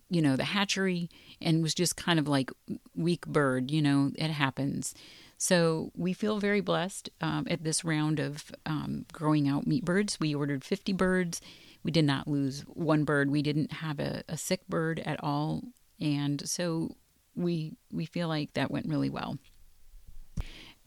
you 0.09 0.21
know, 0.21 0.35
the 0.35 0.45
hatchery 0.45 1.09
and 1.41 1.61
was 1.61 1.73
just 1.73 1.95
kind 1.95 2.19
of 2.19 2.27
like 2.27 2.51
weak 2.95 3.25
bird, 3.25 3.71
you 3.71 3.81
know, 3.81 4.11
it 4.15 4.31
happens. 4.31 4.93
So 5.37 5.91
we 5.95 6.13
feel 6.13 6.39
very 6.39 6.61
blessed 6.61 7.09
um, 7.21 7.45
at 7.49 7.63
this 7.63 7.83
round 7.83 8.19
of 8.19 8.51
um, 8.65 9.05
growing 9.11 9.47
out 9.47 9.67
meat 9.67 9.83
birds. 9.83 10.19
We 10.19 10.33
ordered 10.33 10.63
50 10.63 10.93
birds. 10.93 11.41
we 11.83 11.91
did 11.91 12.05
not 12.05 12.27
lose 12.27 12.61
one 12.61 13.03
bird. 13.03 13.29
We 13.29 13.41
didn't 13.41 13.73
have 13.73 13.99
a, 13.99 14.23
a 14.29 14.37
sick 14.37 14.67
bird 14.67 15.01
at 15.05 15.21
all, 15.23 15.63
and 15.99 16.47
so 16.47 16.95
we 17.35 17.73
we 17.91 18.05
feel 18.05 18.27
like 18.27 18.53
that 18.53 18.71
went 18.71 18.87
really 18.87 19.09
well. 19.09 19.37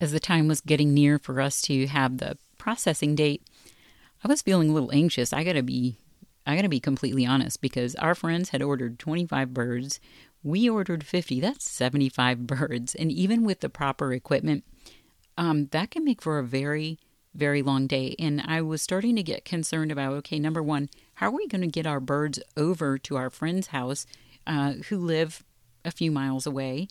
As 0.00 0.12
the 0.12 0.20
time 0.20 0.48
was 0.48 0.60
getting 0.60 0.94
near 0.94 1.18
for 1.18 1.40
us 1.40 1.60
to 1.62 1.86
have 1.88 2.18
the 2.18 2.38
processing 2.56 3.14
date, 3.14 3.42
I 4.24 4.28
was 4.28 4.42
feeling 4.42 4.70
a 4.70 4.72
little 4.72 4.92
anxious. 4.92 5.32
I 5.32 5.44
gotta 5.44 5.62
be 5.62 5.98
I 6.48 6.56
gotta 6.56 6.70
be 6.70 6.80
completely 6.80 7.26
honest 7.26 7.60
because 7.60 7.94
our 7.96 8.14
friends 8.14 8.48
had 8.48 8.62
ordered 8.62 8.98
25 8.98 9.52
birds. 9.52 10.00
We 10.42 10.68
ordered 10.68 11.04
50. 11.04 11.40
That's 11.40 11.70
75 11.70 12.46
birds, 12.46 12.94
and 12.94 13.12
even 13.12 13.44
with 13.44 13.60
the 13.60 13.68
proper 13.68 14.14
equipment, 14.14 14.64
um, 15.36 15.66
that 15.72 15.90
can 15.90 16.04
make 16.04 16.22
for 16.22 16.38
a 16.38 16.44
very 16.44 16.98
very 17.34 17.62
long 17.62 17.86
day. 17.86 18.16
And 18.18 18.42
I 18.44 18.62
was 18.62 18.82
starting 18.82 19.14
to 19.16 19.22
get 19.22 19.44
concerned 19.44 19.92
about 19.92 20.14
okay, 20.14 20.38
number 20.38 20.62
one, 20.62 20.88
how 21.14 21.28
are 21.28 21.36
we 21.36 21.46
going 21.46 21.60
to 21.60 21.66
get 21.66 21.86
our 21.86 22.00
birds 22.00 22.40
over 22.56 22.98
to 22.98 23.16
our 23.16 23.28
friend's 23.28 23.68
house 23.68 24.06
uh, 24.46 24.72
who 24.88 24.98
live 24.98 25.44
a 25.84 25.90
few 25.90 26.10
miles 26.10 26.46
away? 26.46 26.88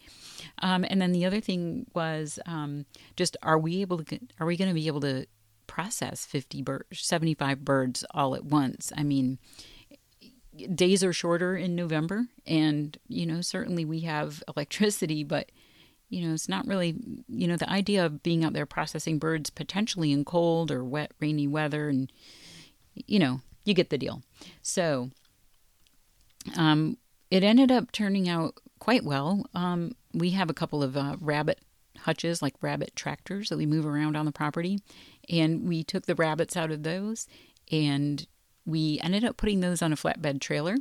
Um, 0.60 0.86
and 0.88 1.02
then 1.02 1.12
the 1.12 1.26
other 1.26 1.42
thing 1.42 1.88
was 1.96 2.40
um, 2.46 2.86
just 3.16 3.36
are 3.42 3.58
we 3.58 3.82
able 3.82 4.04
to 4.04 4.20
are 4.40 4.46
we 4.46 4.56
going 4.56 4.70
to 4.70 4.76
be 4.76 4.88
able 4.88 5.02
to 5.02 5.26
process 5.68 6.26
50 6.26 6.62
birds 6.62 6.86
75 6.92 7.64
birds 7.64 8.06
all 8.12 8.36
at 8.36 8.46
once 8.46 8.92
i 8.96 9.04
mean 9.04 9.38
days 10.74 11.04
are 11.04 11.14
shorter 11.14 11.56
in 11.56 11.76
november 11.76 12.28
and 12.46 12.98
you 13.08 13.26
know 13.26 13.42
certainly 13.42 13.86
we 13.86 14.02
have 14.02 14.44
electricity 14.56 15.24
but 15.24 15.52
you 16.10 16.26
know, 16.26 16.34
it's 16.34 16.48
not 16.48 16.66
really, 16.66 16.96
you 17.28 17.48
know, 17.48 17.58
the 17.58 17.70
idea 17.70 18.06
of 18.06 18.24
being 18.24 18.44
out 18.44 18.54
there 18.54 18.66
processing 18.66 19.20
birds 19.20 19.50
potentially 19.50 20.12
in 20.12 20.24
cold 20.24 20.72
or 20.72 20.84
wet, 20.84 21.12
rainy 21.20 21.48
weather, 21.48 21.90
and, 21.90 22.12
you 22.96 23.20
know, 23.20 23.42
you 23.66 23.74
get 23.74 23.90
the 23.90 23.98
deal. 23.98 24.24
So, 24.62 25.10
um, 26.56 26.98
it 27.30 27.44
ended 27.44 27.72
up 27.72 27.92
turning 27.92 28.30
out 28.30 28.56
quite 28.80 29.04
well. 29.04 29.46
Um, 29.54 29.96
we 30.14 30.30
have 30.32 30.50
a 30.50 30.54
couple 30.54 30.82
of 30.82 30.96
uh, 30.96 31.18
rabbit 31.20 31.60
hutches, 32.00 32.42
like 32.42 32.54
rabbit 32.62 32.96
tractors 32.96 33.50
that 33.50 33.58
we 33.58 33.66
move 33.66 33.86
around 33.86 34.16
on 34.16 34.26
the 34.26 34.32
property, 34.32 34.80
and 35.30 35.68
we 35.68 35.84
took 35.84 36.06
the 36.06 36.16
rabbits 36.16 36.56
out 36.56 36.72
of 36.72 36.84
those 36.84 37.28
and 37.72 38.28
we 38.66 39.00
ended 39.02 39.24
up 39.24 39.38
putting 39.38 39.60
those 39.60 39.82
on 39.82 39.94
a 39.94 39.96
flatbed 39.96 40.42
trailer 40.42 40.76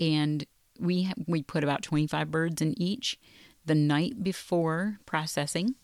and 0.00 0.44
we 0.78 1.12
we 1.26 1.42
put 1.42 1.64
about 1.64 1.82
25 1.82 2.30
birds 2.30 2.60
in 2.60 2.80
each 2.80 3.18
the 3.64 3.74
night 3.74 4.22
before 4.22 4.98
processing, 5.06 5.74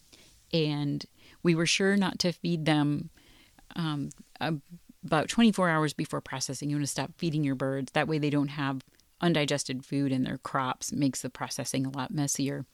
and 0.52 1.06
we 1.42 1.54
were 1.54 1.66
sure 1.66 1.96
not 1.96 2.18
to 2.20 2.32
feed 2.32 2.64
them 2.64 3.10
um, 3.76 4.10
about 4.40 5.28
24 5.28 5.68
hours 5.68 5.92
before 5.92 6.20
processing. 6.20 6.68
You 6.68 6.76
want 6.76 6.84
to 6.84 6.90
stop 6.90 7.12
feeding 7.16 7.44
your 7.44 7.54
birds. 7.54 7.92
That 7.92 8.08
way, 8.08 8.18
they 8.18 8.30
don't 8.30 8.48
have 8.48 8.82
undigested 9.20 9.84
food 9.84 10.12
in 10.12 10.24
their 10.24 10.38
crops. 10.38 10.92
It 10.92 10.98
makes 10.98 11.22
the 11.22 11.30
processing 11.30 11.86
a 11.86 11.90
lot 11.90 12.10
messier. 12.10 12.66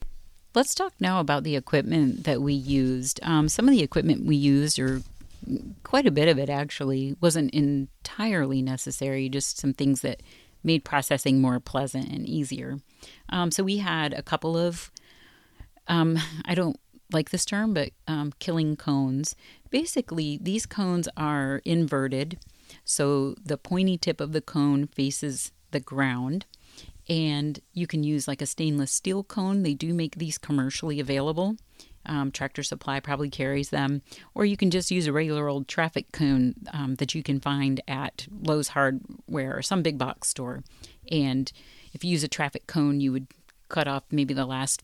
Let's 0.57 0.75
talk 0.75 0.95
now 0.99 1.21
about 1.21 1.45
the 1.45 1.55
equipment 1.55 2.25
that 2.25 2.41
we 2.41 2.55
used. 2.55 3.21
Um, 3.23 3.47
some 3.47 3.69
of 3.69 3.73
the 3.73 3.83
equipment 3.83 4.25
we 4.25 4.37
used, 4.37 4.79
or 4.79 5.03
quite 5.83 6.07
a 6.07 6.11
bit 6.11 6.29
of 6.29 6.39
it 6.39 6.49
actually, 6.49 7.15
wasn't 7.21 7.53
entirely 7.53 8.63
necessary, 8.63 9.29
just 9.29 9.59
some 9.59 9.75
things 9.75 10.01
that 10.01 10.23
made 10.65 10.83
processing 10.83 11.43
more 11.43 11.61
pleasant 11.61 12.09
and 12.09 12.27
easier. 12.27 12.79
Um, 13.29 13.51
so 13.51 13.63
we 13.63 13.77
had 13.77 14.15
a 14.15 14.23
couple 14.23 14.57
of, 14.57 14.91
um, 15.89 16.19
I 16.47 16.55
don't 16.55 16.81
like 17.13 17.29
this 17.29 17.45
term, 17.45 17.75
but 17.75 17.91
um, 18.09 18.33
killing 18.39 18.77
cones. 18.77 19.37
Basically, 19.69 20.39
these 20.41 20.65
cones 20.65 21.07
are 21.19 21.61
inverted. 21.67 22.39
So 22.83 23.35
the 23.45 23.59
pointy 23.59 23.99
tip 23.99 24.23
of 24.23 24.33
the 24.33 24.41
cone 24.41 24.87
faces 24.87 25.53
the 25.71 25.81
ground. 25.81 26.47
And 27.09 27.61
you 27.73 27.87
can 27.87 28.03
use 28.03 28.27
like 28.27 28.43
a 28.43 28.47
stainless 28.47 28.93
steel 28.93 29.23
cone. 29.23 29.63
They 29.63 29.75
do 29.75 29.95
make 29.95 30.17
these 30.17 30.39
commercially 30.39 30.99
available. 31.01 31.57
Um, 32.05 32.31
Tractor 32.31 32.63
Supply 32.63 33.01
probably 33.01 33.31
carries 33.31 33.71
them, 33.71 34.01
or 34.35 34.45
you 34.45 34.57
can 34.57 34.71
just 34.71 34.93
use 34.93 35.09
a 35.09 35.13
regular 35.13 35.49
old 35.49 35.67
traffic 35.67 36.13
cone 36.13 36.55
um, 36.73 36.95
that 36.97 37.15
you 37.15 37.23
can 37.23 37.41
find 37.41 37.81
at 37.89 38.29
Lowe's 38.31 38.69
Hardware 38.69 39.57
or 39.57 39.63
some 39.63 39.83
big 39.83 39.99
box 39.99 40.29
store. 40.29 40.63
And 41.11 41.51
if 41.93 42.05
you 42.05 42.11
use 42.11 42.23
a 42.23 42.29
traffic 42.29 42.69
cone, 42.69 43.01
you 43.01 43.11
would 43.11 43.27
cut 43.69 43.89
off 43.89 44.05
maybe 44.13 44.35
the 44.35 44.47
last 44.47 44.83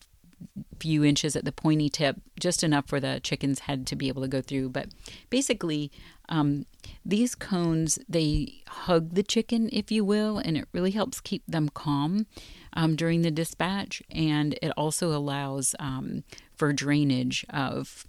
few 0.79 1.03
inches 1.03 1.35
at 1.35 1.45
the 1.45 1.51
pointy 1.51 1.89
tip, 1.89 2.17
just 2.39 2.63
enough 2.63 2.87
for 2.87 2.99
the 2.99 3.19
chicken's 3.23 3.59
head 3.59 3.87
to 3.87 3.95
be 3.95 4.07
able 4.07 4.21
to 4.21 4.27
go 4.27 4.41
through. 4.41 4.69
But 4.69 4.87
basically, 5.29 5.91
um, 6.29 6.65
these 7.05 7.35
cones 7.35 7.99
they 8.07 8.61
hug 8.67 9.15
the 9.15 9.23
chicken, 9.23 9.69
if 9.71 9.91
you 9.91 10.03
will, 10.03 10.37
and 10.37 10.57
it 10.57 10.67
really 10.73 10.91
helps 10.91 11.21
keep 11.21 11.43
them 11.47 11.69
calm 11.69 12.25
um, 12.73 12.95
during 12.95 13.21
the 13.21 13.31
dispatch, 13.31 14.01
and 14.09 14.57
it 14.61 14.71
also 14.77 15.15
allows 15.15 15.75
um, 15.79 16.23
for 16.55 16.73
drainage 16.73 17.45
of 17.49 18.05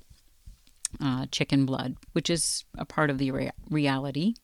uh, 1.00 1.26
chicken 1.30 1.66
blood, 1.66 1.96
which 2.12 2.30
is 2.30 2.64
a 2.78 2.84
part 2.84 3.10
of 3.10 3.18
the 3.18 3.30
rea- 3.30 3.52
reality. 3.70 4.34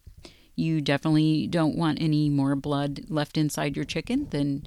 You 0.57 0.81
definitely 0.81 1.47
don't 1.47 1.77
want 1.77 2.03
any 2.03 2.29
more 2.29 2.55
blood 2.55 3.03
left 3.09 3.39
inside 3.39 3.77
your 3.77 3.85
chicken 3.85 4.29
than 4.31 4.67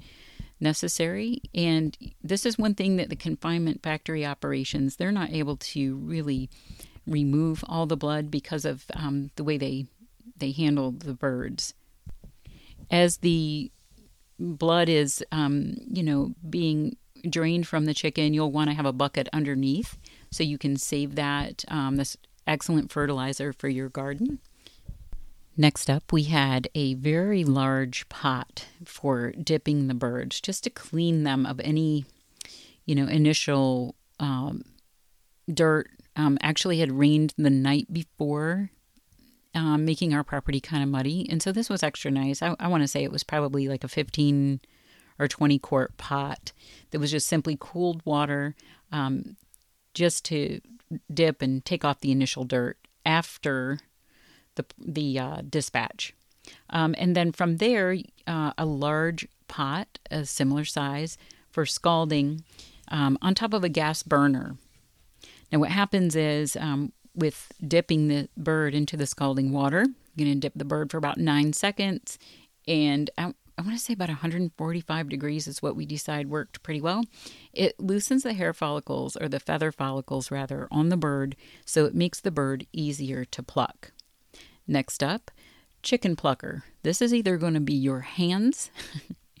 necessary. 0.64 1.40
And 1.54 1.96
this 2.24 2.44
is 2.44 2.58
one 2.58 2.74
thing 2.74 2.96
that 2.96 3.10
the 3.10 3.16
confinement 3.16 3.82
factory 3.84 4.26
operations, 4.26 4.96
they're 4.96 5.12
not 5.12 5.30
able 5.30 5.56
to 5.58 5.96
really 5.98 6.50
remove 7.06 7.62
all 7.68 7.86
the 7.86 7.96
blood 7.96 8.30
because 8.30 8.64
of 8.64 8.84
um, 8.96 9.30
the 9.36 9.44
way 9.44 9.56
they 9.58 9.86
they 10.36 10.50
handle 10.50 10.90
the 10.90 11.14
birds. 11.14 11.74
As 12.90 13.18
the 13.18 13.70
blood 14.40 14.88
is, 14.88 15.24
um, 15.30 15.76
you 15.88 16.02
know, 16.02 16.34
being 16.48 16.96
drained 17.28 17.68
from 17.68 17.84
the 17.84 17.94
chicken, 17.94 18.34
you'll 18.34 18.50
want 18.50 18.68
to 18.70 18.74
have 18.74 18.86
a 18.86 18.92
bucket 18.92 19.28
underneath 19.32 19.96
so 20.30 20.42
you 20.42 20.58
can 20.58 20.76
save 20.76 21.14
that. 21.14 21.64
Um, 21.68 21.96
this 21.96 22.16
excellent 22.46 22.90
fertilizer 22.90 23.52
for 23.52 23.68
your 23.68 23.88
garden. 23.88 24.40
Next 25.56 25.88
up, 25.88 26.12
we 26.12 26.24
had 26.24 26.68
a 26.74 26.94
very 26.94 27.44
large 27.44 28.08
pot 28.08 28.66
for 28.84 29.30
dipping 29.32 29.86
the 29.86 29.94
birds 29.94 30.40
just 30.40 30.64
to 30.64 30.70
clean 30.70 31.22
them 31.22 31.46
of 31.46 31.60
any, 31.60 32.06
you 32.84 32.94
know, 32.94 33.06
initial 33.06 33.94
um, 34.18 34.64
dirt. 35.52 35.88
Um, 36.16 36.38
actually, 36.42 36.78
had 36.78 36.92
rained 36.92 37.34
the 37.36 37.50
night 37.50 37.92
before, 37.92 38.70
um, 39.54 39.84
making 39.84 40.12
our 40.12 40.24
property 40.24 40.60
kind 40.60 40.82
of 40.82 40.88
muddy. 40.88 41.28
And 41.30 41.40
so 41.40 41.52
this 41.52 41.68
was 41.68 41.82
extra 41.84 42.10
nice. 42.10 42.42
I, 42.42 42.56
I 42.58 42.68
want 42.68 42.82
to 42.82 42.88
say 42.88 43.04
it 43.04 43.12
was 43.12 43.22
probably 43.22 43.68
like 43.68 43.84
a 43.84 43.88
15 43.88 44.60
or 45.18 45.28
20 45.28 45.58
quart 45.60 45.96
pot 45.96 46.52
that 46.90 46.98
was 46.98 47.12
just 47.12 47.28
simply 47.28 47.56
cooled 47.58 48.02
water 48.04 48.56
um, 48.90 49.36
just 49.92 50.24
to 50.26 50.60
dip 51.12 51.42
and 51.42 51.64
take 51.64 51.84
off 51.84 52.00
the 52.00 52.10
initial 52.12 52.44
dirt 52.44 52.76
after 53.06 53.78
the 54.56 54.64
the 54.78 55.18
uh, 55.18 55.42
dispatch. 55.48 56.14
Um, 56.70 56.94
and 56.98 57.16
then 57.16 57.32
from 57.32 57.56
there, 57.56 57.96
uh, 58.26 58.52
a 58.58 58.66
large 58.66 59.26
pot, 59.48 59.98
a 60.10 60.24
similar 60.24 60.64
size, 60.64 61.16
for 61.50 61.64
scalding 61.64 62.44
um, 62.88 63.16
on 63.22 63.34
top 63.34 63.54
of 63.54 63.64
a 63.64 63.68
gas 63.68 64.02
burner. 64.02 64.56
Now, 65.50 65.60
what 65.60 65.70
happens 65.70 66.16
is 66.16 66.56
um, 66.56 66.92
with 67.14 67.52
dipping 67.66 68.08
the 68.08 68.28
bird 68.36 68.74
into 68.74 68.96
the 68.96 69.06
scalding 69.06 69.52
water, 69.52 69.86
you're 70.16 70.26
going 70.26 70.40
to 70.40 70.40
dip 70.40 70.54
the 70.56 70.64
bird 70.64 70.90
for 70.90 70.98
about 70.98 71.18
nine 71.18 71.52
seconds, 71.52 72.18
and 72.66 73.10
I, 73.16 73.34
I 73.56 73.62
want 73.62 73.74
to 73.74 73.78
say 73.78 73.92
about 73.92 74.08
145 74.08 75.08
degrees 75.08 75.46
is 75.46 75.62
what 75.62 75.76
we 75.76 75.86
decide 75.86 76.28
worked 76.28 76.62
pretty 76.62 76.80
well. 76.80 77.04
It 77.52 77.78
loosens 77.78 78.24
the 78.24 78.32
hair 78.32 78.52
follicles, 78.52 79.16
or 79.16 79.28
the 79.28 79.40
feather 79.40 79.70
follicles 79.70 80.30
rather, 80.30 80.66
on 80.70 80.88
the 80.88 80.96
bird, 80.96 81.36
so 81.64 81.84
it 81.84 81.94
makes 81.94 82.20
the 82.20 82.32
bird 82.32 82.66
easier 82.72 83.24
to 83.24 83.42
pluck. 83.42 83.92
Next 84.66 85.02
up, 85.02 85.30
chicken 85.82 86.16
plucker. 86.16 86.64
This 86.82 87.02
is 87.02 87.12
either 87.12 87.36
going 87.36 87.54
to 87.54 87.60
be 87.60 87.74
your 87.74 88.00
hands, 88.00 88.70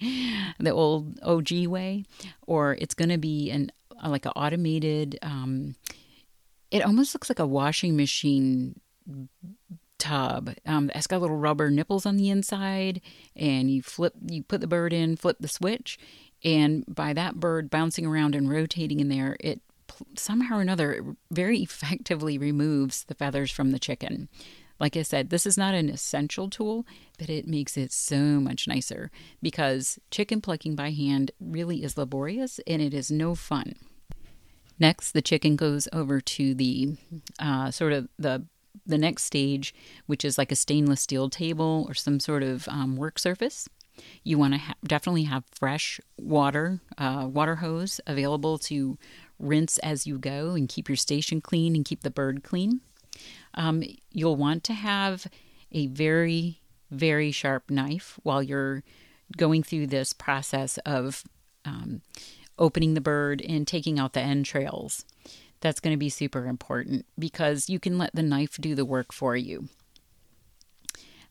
the 0.58 0.70
old 0.70 1.18
OG 1.22 1.66
way, 1.66 2.04
or 2.46 2.76
it's 2.78 2.94
going 2.94 3.08
to 3.10 3.18
be 3.18 3.50
an 3.50 3.70
like 4.04 4.26
an 4.26 4.32
automated. 4.36 5.18
Um, 5.22 5.76
it 6.70 6.84
almost 6.84 7.14
looks 7.14 7.30
like 7.30 7.38
a 7.38 7.46
washing 7.46 7.96
machine 7.96 8.80
tub. 9.98 10.54
Um, 10.66 10.90
it's 10.94 11.06
got 11.06 11.20
little 11.20 11.36
rubber 11.36 11.70
nipples 11.70 12.04
on 12.04 12.16
the 12.16 12.28
inside, 12.30 13.00
and 13.34 13.70
you 13.70 13.82
flip, 13.82 14.12
you 14.28 14.42
put 14.42 14.60
the 14.60 14.66
bird 14.66 14.92
in, 14.92 15.16
flip 15.16 15.38
the 15.40 15.48
switch, 15.48 15.98
and 16.42 16.84
by 16.86 17.12
that 17.14 17.40
bird 17.40 17.70
bouncing 17.70 18.04
around 18.04 18.34
and 18.34 18.50
rotating 18.50 19.00
in 19.00 19.08
there, 19.08 19.36
it 19.40 19.60
somehow 20.16 20.58
or 20.58 20.60
another 20.60 21.16
very 21.30 21.58
effectively 21.60 22.36
removes 22.36 23.04
the 23.04 23.14
feathers 23.14 23.50
from 23.50 23.70
the 23.70 23.78
chicken. 23.78 24.28
Like 24.80 24.96
I 24.96 25.02
said, 25.02 25.30
this 25.30 25.46
is 25.46 25.56
not 25.56 25.74
an 25.74 25.88
essential 25.88 26.50
tool, 26.50 26.86
but 27.18 27.30
it 27.30 27.46
makes 27.46 27.76
it 27.76 27.92
so 27.92 28.16
much 28.16 28.66
nicer 28.66 29.10
because 29.40 29.98
chicken 30.10 30.40
plucking 30.40 30.74
by 30.74 30.90
hand 30.90 31.30
really 31.40 31.82
is 31.82 31.96
laborious 31.96 32.60
and 32.66 32.82
it 32.82 32.92
is 32.92 33.10
no 33.10 33.34
fun. 33.34 33.74
Next, 34.78 35.12
the 35.12 35.22
chicken 35.22 35.56
goes 35.56 35.86
over 35.92 36.20
to 36.20 36.54
the 36.54 36.96
uh, 37.38 37.70
sort 37.70 37.92
of 37.92 38.08
the 38.18 38.46
the 38.86 38.98
next 38.98 39.22
stage, 39.22 39.72
which 40.06 40.24
is 40.24 40.36
like 40.36 40.50
a 40.50 40.56
stainless 40.56 41.00
steel 41.00 41.30
table 41.30 41.86
or 41.88 41.94
some 41.94 42.18
sort 42.18 42.42
of 42.42 42.68
um, 42.68 42.96
work 42.96 43.18
surface. 43.18 43.68
You 44.24 44.36
want 44.36 44.54
to 44.54 44.58
ha- 44.58 44.74
definitely 44.84 45.22
have 45.22 45.44
fresh 45.52 46.00
water, 46.18 46.80
uh, 46.98 47.28
water 47.30 47.56
hose 47.56 48.00
available 48.06 48.58
to 48.58 48.98
rinse 49.38 49.78
as 49.78 50.06
you 50.06 50.18
go 50.18 50.50
and 50.50 50.68
keep 50.68 50.88
your 50.88 50.96
station 50.96 51.40
clean 51.40 51.76
and 51.76 51.84
keep 51.84 52.02
the 52.02 52.10
bird 52.10 52.42
clean. 52.42 52.80
Um, 53.54 53.82
you'll 54.10 54.36
want 54.36 54.64
to 54.64 54.72
have 54.72 55.26
a 55.72 55.86
very, 55.88 56.60
very 56.90 57.30
sharp 57.30 57.70
knife 57.70 58.18
while 58.22 58.42
you're 58.42 58.82
going 59.36 59.62
through 59.62 59.88
this 59.88 60.12
process 60.12 60.78
of 60.78 61.24
um, 61.64 62.02
opening 62.58 62.94
the 62.94 63.00
bird 63.00 63.42
and 63.42 63.66
taking 63.66 63.98
out 63.98 64.12
the 64.12 64.20
entrails. 64.20 65.04
That's 65.60 65.80
going 65.80 65.94
to 65.94 65.98
be 65.98 66.10
super 66.10 66.46
important 66.46 67.06
because 67.18 67.70
you 67.70 67.78
can 67.80 67.98
let 67.98 68.14
the 68.14 68.22
knife 68.22 68.56
do 68.60 68.74
the 68.74 68.84
work 68.84 69.12
for 69.12 69.36
you. 69.36 69.68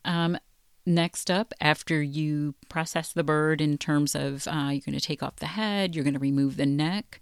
Um, 0.03 0.37
next 0.85 1.29
up, 1.31 1.53
after 1.61 2.01
you 2.01 2.55
process 2.67 3.13
the 3.13 3.23
bird 3.23 3.61
in 3.61 3.77
terms 3.77 4.15
of 4.15 4.47
uh, 4.47 4.69
you're 4.71 4.81
going 4.81 4.93
to 4.93 4.99
take 4.99 5.23
off 5.23 5.37
the 5.37 5.47
head, 5.47 5.95
you're 5.95 6.03
going 6.03 6.15
to 6.15 6.19
remove 6.19 6.57
the 6.57 6.65
neck, 6.65 7.19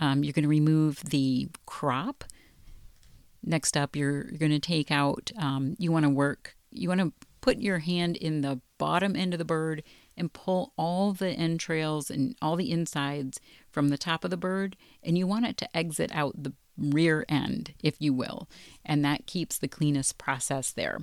um, 0.00 0.24
you're 0.24 0.32
going 0.32 0.44
to 0.44 0.48
remove 0.48 1.00
the 1.04 1.48
crop. 1.66 2.24
Next 3.44 3.76
up, 3.76 3.96
you're, 3.96 4.26
you're 4.28 4.38
going 4.38 4.52
to 4.52 4.58
take 4.58 4.90
out, 4.90 5.30
um, 5.38 5.74
you 5.78 5.90
want 5.90 6.04
to 6.04 6.10
work, 6.10 6.56
you 6.70 6.88
want 6.88 7.00
to 7.00 7.12
put 7.40 7.58
your 7.58 7.80
hand 7.80 8.16
in 8.16 8.40
the 8.40 8.60
bottom 8.78 9.16
end 9.16 9.34
of 9.34 9.38
the 9.38 9.44
bird 9.44 9.82
and 10.16 10.32
pull 10.32 10.72
all 10.76 11.12
the 11.12 11.30
entrails 11.30 12.10
and 12.10 12.36
all 12.40 12.56
the 12.56 12.70
insides 12.70 13.40
from 13.70 13.88
the 13.88 13.98
top 13.98 14.24
of 14.24 14.30
the 14.30 14.36
bird, 14.36 14.76
and 15.02 15.18
you 15.18 15.26
want 15.26 15.46
it 15.46 15.56
to 15.56 15.76
exit 15.76 16.10
out 16.14 16.42
the 16.42 16.52
rear 16.78 17.24
end, 17.28 17.74
if 17.82 18.00
you 18.00 18.12
will, 18.12 18.48
and 18.84 19.04
that 19.04 19.26
keeps 19.26 19.58
the 19.58 19.68
cleanest 19.68 20.18
process 20.18 20.70
there. 20.70 20.98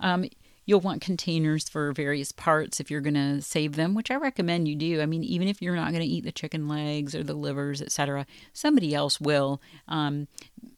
Um, 0.00 0.26
You'll 0.66 0.80
want 0.80 1.02
containers 1.02 1.68
for 1.68 1.92
various 1.92 2.32
parts 2.32 2.80
if 2.80 2.90
you're 2.90 3.00
going 3.00 3.14
to 3.14 3.42
save 3.42 3.76
them, 3.76 3.94
which 3.94 4.10
I 4.10 4.16
recommend 4.16 4.66
you 4.66 4.76
do. 4.76 5.00
I 5.00 5.06
mean, 5.06 5.22
even 5.24 5.48
if 5.48 5.60
you're 5.60 5.76
not 5.76 5.90
going 5.90 6.02
to 6.02 6.08
eat 6.08 6.24
the 6.24 6.32
chicken 6.32 6.68
legs 6.68 7.14
or 7.14 7.22
the 7.22 7.34
livers, 7.34 7.82
etc., 7.82 8.26
somebody 8.52 8.94
else 8.94 9.20
will. 9.20 9.60
Um, 9.88 10.26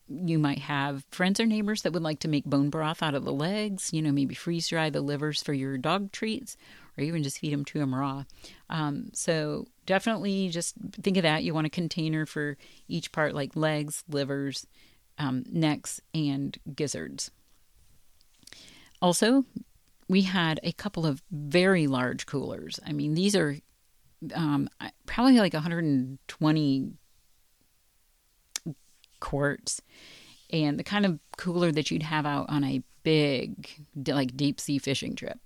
you 0.08 0.38
might 0.38 0.60
have 0.60 1.04
friends 1.10 1.40
or 1.40 1.46
neighbors 1.46 1.82
that 1.82 1.92
would 1.92 2.02
like 2.02 2.20
to 2.20 2.28
make 2.28 2.44
bone 2.44 2.70
broth 2.70 3.02
out 3.02 3.14
of 3.14 3.24
the 3.24 3.32
legs, 3.32 3.92
you 3.92 4.02
know, 4.02 4.12
maybe 4.12 4.34
freeze 4.34 4.68
dry 4.68 4.90
the 4.90 5.00
livers 5.00 5.42
for 5.42 5.52
your 5.52 5.76
dog 5.78 6.12
treats 6.12 6.56
or 6.96 7.04
even 7.04 7.22
just 7.22 7.38
feed 7.38 7.52
them 7.52 7.64
to 7.64 7.78
them 7.78 7.94
raw. 7.94 8.24
Um, 8.70 9.10
so 9.12 9.66
definitely 9.84 10.48
just 10.48 10.74
think 10.92 11.16
of 11.16 11.24
that. 11.24 11.44
You 11.44 11.54
want 11.54 11.66
a 11.66 11.70
container 11.70 12.26
for 12.26 12.56
each 12.88 13.12
part, 13.12 13.34
like 13.34 13.56
legs, 13.56 14.04
livers, 14.08 14.66
um, 15.18 15.44
necks, 15.50 16.00
and 16.14 16.56
gizzards. 16.74 17.30
Also, 19.02 19.44
we 20.08 20.22
had 20.22 20.60
a 20.62 20.72
couple 20.72 21.06
of 21.06 21.22
very 21.30 21.86
large 21.86 22.26
coolers. 22.26 22.78
I 22.86 22.92
mean, 22.92 23.14
these 23.14 23.34
are 23.34 23.56
um, 24.34 24.68
probably 25.06 25.38
like 25.38 25.52
120 25.52 26.92
quarts, 29.20 29.80
and 30.52 30.78
the 30.78 30.84
kind 30.84 31.04
of 31.06 31.18
cooler 31.36 31.72
that 31.72 31.90
you'd 31.90 32.04
have 32.04 32.26
out 32.26 32.46
on 32.48 32.64
a 32.64 32.82
big, 33.02 33.68
like 34.06 34.36
deep 34.36 34.60
sea 34.60 34.78
fishing 34.78 35.14
trip. 35.14 35.38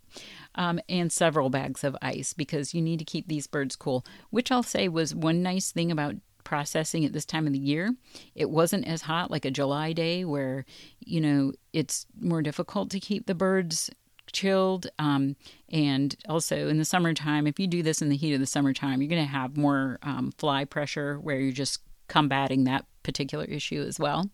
Um, 0.57 0.81
and 0.89 1.13
several 1.13 1.51
bags 1.51 1.85
of 1.85 1.97
ice 2.03 2.33
because 2.33 2.75
you 2.75 2.83
need 2.83 2.99
to 2.99 3.05
keep 3.05 3.29
these 3.29 3.47
birds 3.47 3.77
cool, 3.77 4.05
which 4.31 4.51
I'll 4.51 4.65
say 4.65 4.89
was 4.89 5.15
one 5.15 5.41
nice 5.43 5.71
thing 5.71 5.93
about 5.93 6.17
processing 6.43 7.05
at 7.05 7.13
this 7.13 7.25
time 7.25 7.47
of 7.47 7.53
the 7.53 7.61
year. 7.61 7.95
It 8.35 8.51
wasn't 8.51 8.89
as 8.89 9.03
hot 9.03 9.31
like 9.31 9.45
a 9.45 9.53
July 9.53 9.93
day 9.93 10.25
where, 10.25 10.65
you 10.99 11.21
know, 11.21 11.53
it's 11.73 12.07
more 12.21 12.43
difficult 12.43 12.91
to 12.91 12.99
keep 12.99 13.27
the 13.27 13.37
birds 13.37 13.91
chilled. 14.33 14.89
Um, 14.99 15.37
and 15.71 16.17
also 16.29 16.69
in 16.69 16.79
the 16.79 16.85
summertime, 16.85 17.47
if 17.47 17.59
you 17.59 17.67
do 17.67 17.83
this 17.83 18.03
in 18.03 18.09
the 18.09 18.17
heat 18.17 18.35
of 18.35 18.41
the 18.41 18.47
summertime, 18.47 19.01
you're 19.01 19.09
going 19.09 19.23
to 19.23 19.29
have 19.29 19.57
more 19.57 19.99
um, 20.03 20.33
fly 20.39 20.65
pressure 20.65 21.19
where 21.19 21.39
you're 21.39 21.53
just 21.53 21.81
combating 22.09 22.65
that 22.65 22.87
particular 23.03 23.45
issue 23.45 23.83
as 23.83 23.99
well. 23.99 24.31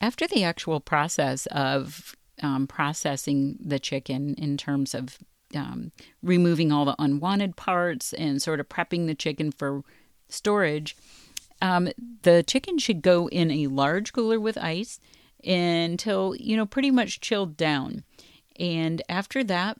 After 0.00 0.26
the 0.26 0.44
actual 0.44 0.80
process 0.80 1.46
of 1.46 2.16
um, 2.42 2.66
processing 2.66 3.58
the 3.64 3.78
chicken 3.78 4.34
in 4.34 4.56
terms 4.56 4.94
of 4.94 5.18
um, 5.54 5.92
removing 6.22 6.72
all 6.72 6.84
the 6.84 6.96
unwanted 6.98 7.56
parts 7.56 8.12
and 8.12 8.42
sort 8.42 8.60
of 8.60 8.68
prepping 8.68 9.06
the 9.06 9.14
chicken 9.14 9.52
for 9.52 9.82
storage, 10.28 10.96
um, 11.62 11.88
the 12.22 12.42
chicken 12.42 12.78
should 12.78 13.02
go 13.02 13.28
in 13.28 13.50
a 13.50 13.68
large 13.68 14.12
cooler 14.12 14.40
with 14.40 14.58
ice 14.58 14.98
until, 15.44 16.34
you 16.36 16.56
know, 16.56 16.66
pretty 16.66 16.90
much 16.90 17.20
chilled 17.20 17.56
down. 17.56 18.02
And 18.58 19.02
after 19.08 19.44
that, 19.44 19.78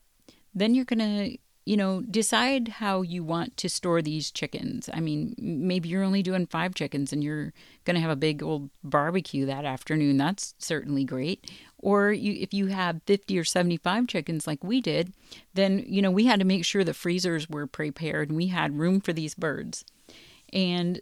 then 0.54 0.74
you're 0.74 0.84
going 0.84 0.98
to, 0.98 1.38
you 1.66 1.76
know, 1.76 2.02
decide 2.02 2.68
how 2.68 3.02
you 3.02 3.24
want 3.24 3.56
to 3.58 3.68
store 3.68 4.02
these 4.02 4.30
chickens. 4.30 4.90
I 4.92 5.00
mean, 5.00 5.34
maybe 5.38 5.88
you're 5.88 6.04
only 6.04 6.22
doing 6.22 6.46
five 6.46 6.74
chickens 6.74 7.12
and 7.12 7.24
you're 7.24 7.52
going 7.84 7.94
to 7.94 8.00
have 8.00 8.10
a 8.10 8.16
big 8.16 8.42
old 8.42 8.70
barbecue 8.82 9.46
that 9.46 9.64
afternoon. 9.64 10.16
That's 10.16 10.54
certainly 10.58 11.04
great. 11.04 11.50
Or 11.78 12.12
you, 12.12 12.32
if 12.40 12.54
you 12.54 12.66
have 12.68 13.02
50 13.06 13.38
or 13.38 13.44
75 13.44 14.06
chickens 14.06 14.46
like 14.46 14.62
we 14.62 14.80
did, 14.80 15.12
then, 15.54 15.84
you 15.86 16.02
know, 16.02 16.10
we 16.10 16.26
had 16.26 16.38
to 16.40 16.46
make 16.46 16.64
sure 16.64 16.84
the 16.84 16.94
freezers 16.94 17.48
were 17.48 17.66
prepared 17.66 18.28
and 18.28 18.36
we 18.36 18.48
had 18.48 18.78
room 18.78 19.00
for 19.00 19.12
these 19.12 19.34
birds. 19.34 19.84
And 20.52 21.00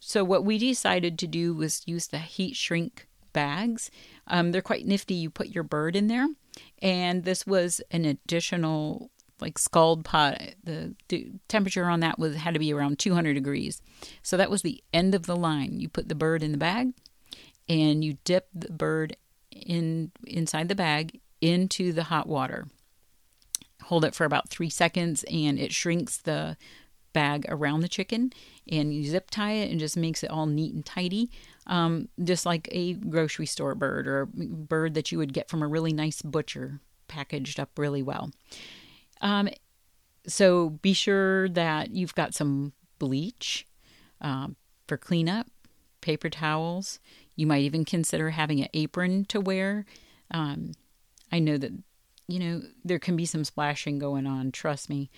so 0.00 0.24
what 0.24 0.44
we 0.44 0.58
decided 0.58 1.18
to 1.20 1.26
do 1.26 1.54
was 1.54 1.82
use 1.86 2.08
the 2.08 2.18
heat 2.18 2.56
shrink 2.56 3.06
bags. 3.32 3.90
Um, 4.26 4.52
they're 4.52 4.62
quite 4.62 4.86
nifty. 4.86 5.14
You 5.14 5.30
put 5.30 5.48
your 5.48 5.64
bird 5.64 5.96
in 5.96 6.06
there. 6.06 6.28
And 6.80 7.24
this 7.24 7.46
was 7.46 7.80
an 7.90 8.04
additional 8.04 9.10
like 9.40 9.58
scald 9.58 10.04
pot. 10.04 10.40
The 10.64 10.94
temperature 11.48 11.84
on 11.86 12.00
that 12.00 12.18
was 12.18 12.36
had 12.36 12.54
to 12.54 12.60
be 12.60 12.72
around 12.72 12.98
200 12.98 13.34
degrees. 13.34 13.82
So 14.22 14.36
that 14.36 14.50
was 14.50 14.62
the 14.62 14.82
end 14.94 15.14
of 15.14 15.26
the 15.26 15.36
line. 15.36 15.80
You 15.80 15.88
put 15.88 16.08
the 16.08 16.14
bird 16.14 16.42
in 16.42 16.52
the 16.52 16.58
bag 16.58 16.92
and 17.68 18.04
you 18.04 18.18
dip 18.24 18.48
the 18.54 18.72
bird 18.72 19.16
in 19.50 20.12
inside 20.26 20.68
the 20.68 20.74
bag 20.74 21.20
into 21.40 21.92
the 21.92 22.04
hot 22.04 22.26
water. 22.26 22.68
Hold 23.84 24.04
it 24.04 24.14
for 24.14 24.24
about 24.24 24.48
three 24.48 24.70
seconds 24.70 25.24
and 25.24 25.58
it 25.58 25.72
shrinks 25.72 26.18
the 26.18 26.56
bag 27.12 27.44
around 27.48 27.80
the 27.80 27.88
chicken 27.88 28.32
and 28.70 28.94
you 28.94 29.04
zip 29.04 29.30
tie 29.30 29.52
it 29.52 29.70
and 29.70 29.78
just 29.78 29.96
makes 29.96 30.22
it 30.22 30.30
all 30.30 30.46
neat 30.46 30.72
and 30.72 30.86
tidy 30.86 31.30
um, 31.66 32.08
just 32.22 32.44
like 32.44 32.68
a 32.72 32.94
grocery 32.94 33.46
store 33.46 33.74
bird 33.74 34.06
or 34.06 34.22
a 34.22 34.26
bird 34.26 34.94
that 34.94 35.12
you 35.12 35.18
would 35.18 35.32
get 35.32 35.48
from 35.48 35.62
a 35.62 35.68
really 35.68 35.92
nice 35.92 36.22
butcher, 36.22 36.80
packaged 37.08 37.60
up 37.60 37.78
really 37.78 38.02
well. 38.02 38.30
Um, 39.20 39.48
so 40.26 40.70
be 40.70 40.92
sure 40.92 41.48
that 41.50 41.90
you've 41.90 42.14
got 42.14 42.34
some 42.34 42.72
bleach 42.98 43.66
um, 44.20 44.56
for 44.86 44.96
cleanup, 44.96 45.48
paper 46.00 46.30
towels. 46.30 46.98
You 47.36 47.46
might 47.46 47.62
even 47.62 47.84
consider 47.84 48.30
having 48.30 48.60
an 48.60 48.68
apron 48.74 49.24
to 49.26 49.40
wear. 49.40 49.84
Um, 50.30 50.72
I 51.30 51.38
know 51.38 51.56
that, 51.58 51.72
you 52.28 52.38
know, 52.38 52.62
there 52.84 52.98
can 52.98 53.16
be 53.16 53.26
some 53.26 53.44
splashing 53.44 53.98
going 53.98 54.26
on, 54.26 54.52
trust 54.52 54.88
me. 54.90 55.10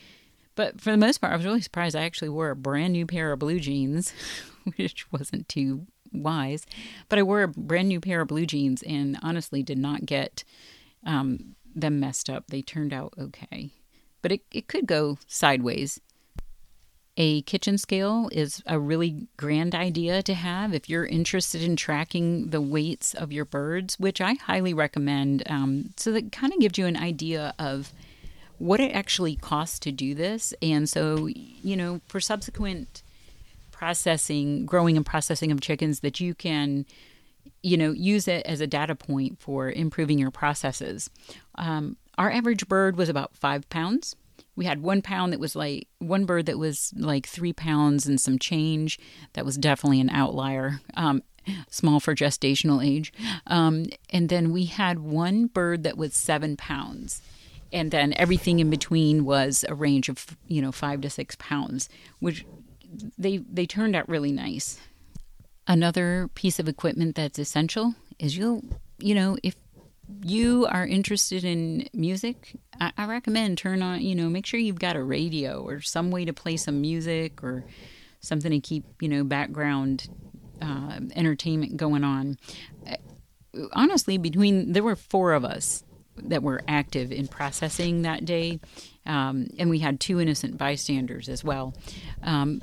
But 0.55 0.81
for 0.81 0.91
the 0.91 0.97
most 0.97 1.19
part, 1.19 1.33
I 1.33 1.37
was 1.37 1.45
really 1.45 1.61
surprised. 1.61 1.97
I 1.97 2.05
actually 2.05 2.29
wore 2.29 2.51
a 2.51 2.57
brand 2.57 2.93
new 2.93 3.07
pair 3.07 3.33
of 3.33 3.41
blue 3.41 3.59
jeans, 3.59 4.13
which 4.77 5.11
wasn't 5.11 5.49
too 5.49 5.87
wise. 6.15 6.67
But 7.09 7.19
I 7.19 7.23
wore 7.23 7.43
a 7.43 7.49
brand 7.49 7.89
new 7.89 8.01
pair 8.01 8.21
of 8.21 8.29
blue 8.29 8.47
jeans 8.47 8.83
and 8.83 9.19
honestly 9.23 9.63
did 9.63 9.79
not 9.79 10.07
get 10.07 10.45
um, 11.07 11.55
them 11.75 12.01
messed 12.01 12.31
up. 12.31 12.49
They 12.49 12.63
turned 12.63 12.93
out 12.93 13.15
okay. 13.19 13.71
But 14.23 14.33
it, 14.33 14.43
it 14.53 14.69
could 14.69 14.87
go 14.87 15.19
sideways. 15.27 16.01
A 17.17 17.43
kitchen 17.43 17.79
scale 17.79 18.29
is 18.33 18.61
a 18.67 18.79
really 18.79 19.29
grand 19.37 19.73
idea 19.73 20.21
to 20.23 20.35
have 20.35 20.75
if 20.75 20.89
you're 20.89 21.07
interested 21.07 21.63
in 21.63 21.77
tracking 21.77 22.51
the 22.51 22.61
weights 22.61 23.15
of 23.15 23.31
your 23.31 23.45
birds, 23.45 24.01
which 24.01 24.21
I 24.21 24.35
highly 24.35 24.75
recommend. 24.75 25.45
Um, 25.47 25.91
so 25.97 26.11
that 26.11 26.33
kind 26.33 26.53
of 26.53 26.59
gives 26.59 26.77
you 26.77 26.87
an 26.87 26.97
idea 26.97 27.55
of 27.57 27.93
what 28.59 28.81
it 28.81 28.91
actually 28.91 29.37
costs 29.37 29.79
to 29.81 29.93
do 29.93 30.15
this. 30.15 30.55
And 30.61 30.89
so, 30.89 31.27
you 31.27 31.77
know, 31.77 32.01
for 32.09 32.19
subsequent 32.19 33.04
processing, 33.75 34.65
growing 34.65 34.97
and 34.97 35.05
processing 35.05 35.51
of 35.51 35.61
chickens 35.61 36.01
that 36.01 36.21
you 36.21 36.33
can, 36.33 36.87
you 37.63 37.77
know, 37.77 37.91
use 37.91 38.29
it 38.29 38.47
as 38.47 38.61
a 38.61 38.67
data 38.67 38.95
point 38.95 39.41
for 39.41 39.69
improving 39.71 40.19
your 40.19 40.31
processes. 40.31 41.11
Um, 41.57 41.97
our 42.17 42.31
average 42.31 42.69
bird 42.69 42.97
was 42.97 43.09
about 43.09 43.37
five 43.37 43.69
pounds. 43.69 44.15
We 44.55 44.65
had 44.65 44.81
one 44.81 45.03
pound 45.03 45.33
that 45.33 45.41
was 45.41 45.57
like 45.57 45.89
one 45.99 46.25
bird 46.25 46.47
that 46.47 46.59
was 46.59 46.93
like 46.97 47.27
three 47.27 47.53
pounds 47.53 48.07
and 48.07 48.21
some 48.21 48.39
change. 48.39 49.01
That 49.33 49.45
was 49.45 49.59
definitely 49.59 50.01
an 50.01 50.11
outlier. 50.11 50.81
Um, 50.97 51.23
small 51.69 51.99
for 52.01 52.15
gestational 52.15 52.85
age. 52.85 53.13
Um, 53.49 53.87
and 54.11 54.29
then 54.29 54.53
we 54.53 54.67
had 54.67 55.01
one 55.01 55.47
bird 55.47 55.83
that 55.83 55.97
was 55.97 56.15
seven 56.15 56.57
pounds. 56.57 57.21
And 57.73 57.91
then 57.91 58.15
everything 58.17 58.61
in 58.61 58.71
between 58.71 59.25
was 59.25 59.65
a 59.69 59.75
range 59.75 60.09
of, 60.09 60.37
you 60.47 60.63
know, 60.63 60.71
five 60.71 61.01
to 61.01 61.11
six 61.11 61.37
pounds, 61.39 61.89
which 62.21 62.47
they 63.19 63.39
they 63.39 63.67
turned 63.67 63.97
out 63.97 64.09
really 64.09 64.33
nice. 64.33 64.79
Another 65.67 66.29
piece 66.35 66.59
of 66.59 66.69
equipment 66.69 67.15
that's 67.17 67.39
essential 67.39 67.95
is 68.19 68.37
you'll 68.37 68.63
you 68.99 69.15
know 69.15 69.37
if 69.43 69.57
you 70.23 70.67
are 70.67 70.87
interested 70.87 71.45
in 71.45 71.89
music, 71.93 72.57
I, 72.81 72.93
I, 72.97 73.07
recommend 73.07 73.59
turn 73.59 73.83
on, 73.83 74.03
you 74.03 74.15
know, 74.15 74.29
make 74.29 74.47
sure 74.47 74.61
you've 74.61 74.79
got 74.79 74.97
a 74.97 75.03
radio 75.03 75.63
or 75.63 75.81
some 75.81 76.11
way 76.11 76.25
to 76.25 76.33
play 76.33 76.57
some 76.57 76.81
music 76.81 77.43
or 77.43 77.65
something 78.21 78.51
to 78.51 78.61
keep, 78.61 78.85
you 79.01 79.09
know, 79.09 79.25
background 79.25 80.09
uh, 80.61 81.01
entertainment 81.15 81.77
going 81.77 82.05
on. 82.05 82.39
Uh, 82.87 82.97
honestly, 83.73 84.19
between 84.19 84.73
there 84.73 84.83
were 84.83 84.97
four 84.97 85.33
of 85.33 85.45
us 85.45 85.85
that 86.17 86.43
were 86.43 86.63
active 86.69 87.11
in 87.11 87.27
processing 87.27 88.03
that 88.03 88.25
day, 88.25 88.61
um, 89.07 89.49
and 89.59 89.69
we 89.69 89.81
had 89.81 90.01
two 90.01 90.21
innocent 90.21 90.57
bystanders 90.57 91.29
as 91.29 91.43
well. 91.43 91.75
Um, 92.23 92.63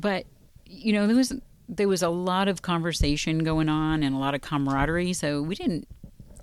but 0.00 0.26
you 0.66 0.92
know, 0.92 1.06
there 1.06 1.16
was 1.16 1.32
there 1.68 1.88
was 1.88 2.02
a 2.02 2.08
lot 2.08 2.48
of 2.48 2.62
conversation 2.62 3.44
going 3.44 3.68
on 3.68 4.02
and 4.02 4.14
a 4.14 4.18
lot 4.18 4.34
of 4.34 4.40
camaraderie. 4.40 5.12
So 5.12 5.42
we 5.42 5.54
didn't 5.54 5.86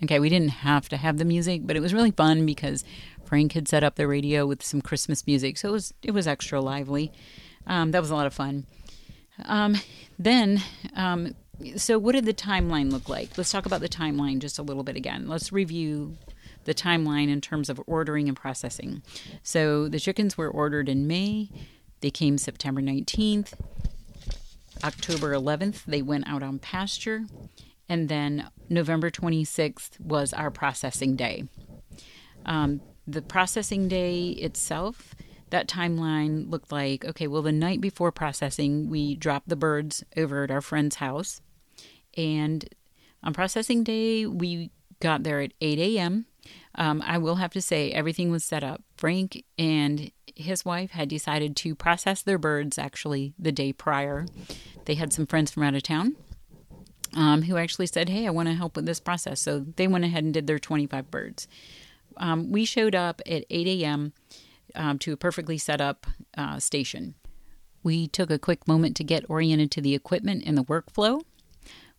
Okay, 0.04 0.20
we 0.20 0.30
didn't 0.30 0.50
have 0.50 0.88
to 0.89 0.98
have 0.98 1.17
the 1.17 1.26
music, 1.26 1.62
but 1.65 1.76
it 1.76 1.80
was 1.80 1.93
really 1.93 2.12
fun 2.12 2.46
because 2.46 2.84
Frank 3.26 3.54
had 3.54 3.67
set 3.67 3.84
up 3.84 3.96
the 3.96 4.08
radio 4.08 4.46
with 4.46 4.63
some 4.63 4.82
Christmas 4.82 5.26
music, 5.26 5.58
so 5.58 5.70
it 5.70 5.72
was 5.72 5.93
it 6.04 6.12
was 6.12 6.28
extra 6.28 6.62
lively. 6.62 7.12
Um, 7.65 7.91
that 7.91 8.02
was 8.02 8.12
a 8.12 8.15
lot 8.15 8.28
of 8.28 8.34
fun. 8.34 8.65
Um, 9.46 9.76
then, 10.17 10.62
um, 10.96 11.36
so 11.76 11.98
what 12.00 12.13
did 12.13 12.26
the 12.26 12.34
timeline 12.34 12.91
look 12.91 13.10
like? 13.10 13.38
Let's 13.38 13.52
talk 13.52 13.65
about 13.65 13.82
the 13.82 13.89
timeline 13.89 14.39
just 14.39 14.60
a 14.60 14.63
little 14.63 14.84
bit 14.84 14.96
again. 14.96 15.28
Let's 15.28 15.52
review 15.52 16.17
the 16.65 16.74
timeline 16.74 17.30
in 17.30 17.41
terms 17.41 17.70
of 17.70 17.82
ordering 17.88 18.28
and 18.28 18.38
processing. 18.38 19.02
So 19.41 19.88
the 19.88 20.00
chickens 20.00 20.38
were 20.38 20.50
ordered 20.50 20.89
in 20.89 21.08
May. 21.08 21.50
They 22.02 22.12
came 22.12 22.38
September 22.38 22.82
19th. 22.82 23.54
October 24.84 25.34
11th, 25.34 25.86
they 25.86 26.02
went 26.02 26.28
out 26.28 26.44
on 26.44 26.60
pasture. 26.60 27.26
And 27.90 28.10
then 28.10 28.50
November 28.70 29.10
26th 29.10 30.00
was 30.00 30.34
our 30.34 30.52
processing 30.52 31.16
day. 31.16 31.46
Um, 32.46 32.82
the 33.08 33.22
processing 33.22 33.88
day 33.88 34.30
itself, 34.30 35.16
that 35.50 35.68
timeline 35.68 36.50
looked 36.50 36.72
like 36.72 37.06
okay, 37.06 37.28
well, 37.28 37.42
the 37.42 37.52
night 37.52 37.80
before 37.80 38.12
processing, 38.12 38.90
we 38.90 39.16
dropped 39.16 39.48
the 39.48 39.56
birds 39.56 40.04
over 40.18 40.44
at 40.44 40.52
our 40.52 40.62
friend's 40.62 40.98
house. 40.98 41.42
And 42.16 42.68
on 43.24 43.34
processing 43.34 43.84
day, 43.84 44.26
we 44.26 44.72
got 45.00 45.24
there 45.24 45.40
at 45.42 45.54
8 45.62 45.80
a.m. 45.80 46.26
Um, 46.76 47.02
I 47.06 47.18
will 47.18 47.36
have 47.36 47.52
to 47.54 47.62
say, 47.62 47.92
everything 47.92 48.32
was 48.32 48.44
set 48.44 48.64
up. 48.64 48.84
Frank 48.98 49.44
and 49.58 50.12
his 50.38 50.63
wife 50.65 50.91
had 50.91 51.10
decided 51.10 51.56
to 51.58 51.76
process 51.76 52.21
their 52.21 52.38
birds 52.38 52.78
actually 52.78 53.34
the 53.38 53.52
day 53.52 53.73
prior. 53.73 54.26
They 54.86 54.95
had 54.95 55.13
some 55.13 55.26
friends 55.26 55.52
from 55.52 55.63
out 55.63 55.76
of 55.76 55.84
town 55.84 56.15
um, 57.13 57.43
who 57.43 57.58
actually 57.58 57.88
said, 57.88 58.10
Hey, 58.10 58.28
I 58.28 58.32
want 58.32 58.47
to 58.47 58.56
help 58.56 58.76
with 58.76 58.86
this 58.86 59.00
process. 59.00 59.41
So 59.41 59.60
they 59.60 59.88
went 59.88 60.06
ahead 60.06 60.23
and 60.23 60.34
did 60.34 60.47
their 60.47 60.60
25 60.60 61.12
birds. 61.12 61.47
Um, 62.17 62.52
we 62.52 62.65
showed 62.65 62.95
up 62.95 63.21
at 63.26 63.45
8 63.50 63.67
a.m. 63.67 64.13
Um, 64.76 65.00
to 65.00 65.13
a 65.13 65.17
perfectly 65.17 65.58
set 65.58 65.82
up 65.82 66.06
uh, 66.38 66.60
station. 66.60 67.15
We 67.84 68.08
took 68.08 68.30
a 68.30 68.38
quick 68.38 68.67
moment 68.67 68.95
to 68.97 69.04
get 69.04 69.30
oriented 69.30 69.71
to 69.71 69.82
the 69.82 69.95
equipment 69.95 70.43
and 70.45 70.58
the 70.58 70.63
workflow. 70.63 71.21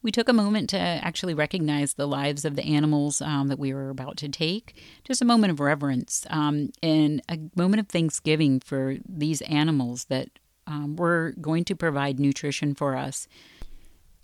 We 0.09 0.13
took 0.13 0.31
a 0.31 0.33
moment 0.33 0.71
to 0.71 0.79
actually 0.79 1.35
recognize 1.35 1.93
the 1.93 2.09
lives 2.09 2.47
of 2.47 2.57
the 2.57 2.65
animals 2.65 3.21
um, 3.21 3.49
that 3.49 3.59
we 3.59 3.75
were 3.75 3.91
about 3.91 4.17
to 4.17 4.29
take. 4.31 4.75
Just 5.05 5.21
a 5.21 5.27
moment 5.27 5.51
of 5.51 5.61
reverence 5.61 6.27
um, 6.31 6.71
and 6.83 7.21
a 7.29 7.39
moment 7.55 7.81
of 7.81 7.89
thanksgiving 7.89 8.59
for 8.59 8.97
these 9.07 9.43
animals 9.43 10.07
that 10.07 10.31
um, 10.67 10.97
were 10.97 11.35
going 11.43 11.63
to 11.65 11.77
provide 11.77 12.19
nutrition 12.19 12.75
for 12.75 12.97
us 12.97 13.29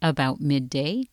about 0.00 0.40
midday. 0.40 1.04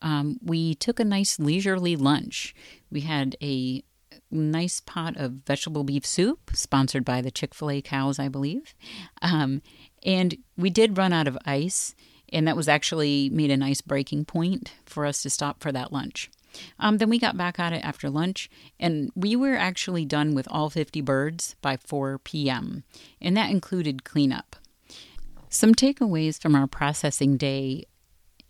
Um, 0.00 0.38
we 0.42 0.74
took 0.74 0.98
a 0.98 1.04
nice 1.04 1.38
leisurely 1.38 1.94
lunch. 1.94 2.54
We 2.90 3.02
had 3.02 3.36
a 3.42 3.84
nice 4.30 4.80
pot 4.80 5.18
of 5.18 5.32
vegetable 5.46 5.84
beef 5.84 6.06
soup, 6.06 6.52
sponsored 6.54 7.04
by 7.04 7.20
the 7.20 7.30
Chick 7.30 7.54
fil 7.54 7.70
A 7.70 7.82
cows, 7.82 8.18
I 8.18 8.28
believe. 8.28 8.74
Um, 9.20 9.60
and 10.02 10.38
we 10.56 10.70
did 10.70 10.96
run 10.96 11.12
out 11.12 11.28
of 11.28 11.36
ice, 11.44 11.94
and 12.32 12.46
that 12.46 12.56
was 12.56 12.68
actually 12.68 13.30
made 13.30 13.50
a 13.50 13.56
nice 13.56 13.80
breaking 13.80 14.24
point 14.24 14.72
for 14.84 15.06
us 15.06 15.22
to 15.22 15.30
stop 15.30 15.60
for 15.60 15.72
that 15.72 15.92
lunch. 15.92 16.30
Um, 16.78 16.98
then 16.98 17.10
we 17.10 17.18
got 17.18 17.36
back 17.36 17.58
at 17.58 17.72
it 17.72 17.84
after 17.84 18.08
lunch, 18.08 18.48
and 18.80 19.10
we 19.14 19.36
were 19.36 19.56
actually 19.56 20.06
done 20.06 20.34
with 20.34 20.48
all 20.50 20.70
50 20.70 21.02
birds 21.02 21.54
by 21.60 21.76
4 21.76 22.18
p.m., 22.20 22.84
and 23.20 23.36
that 23.36 23.50
included 23.50 24.04
cleanup. 24.04 24.56
Some 25.50 25.74
takeaways 25.74 26.40
from 26.40 26.54
our 26.54 26.66
processing 26.66 27.36
day 27.36 27.84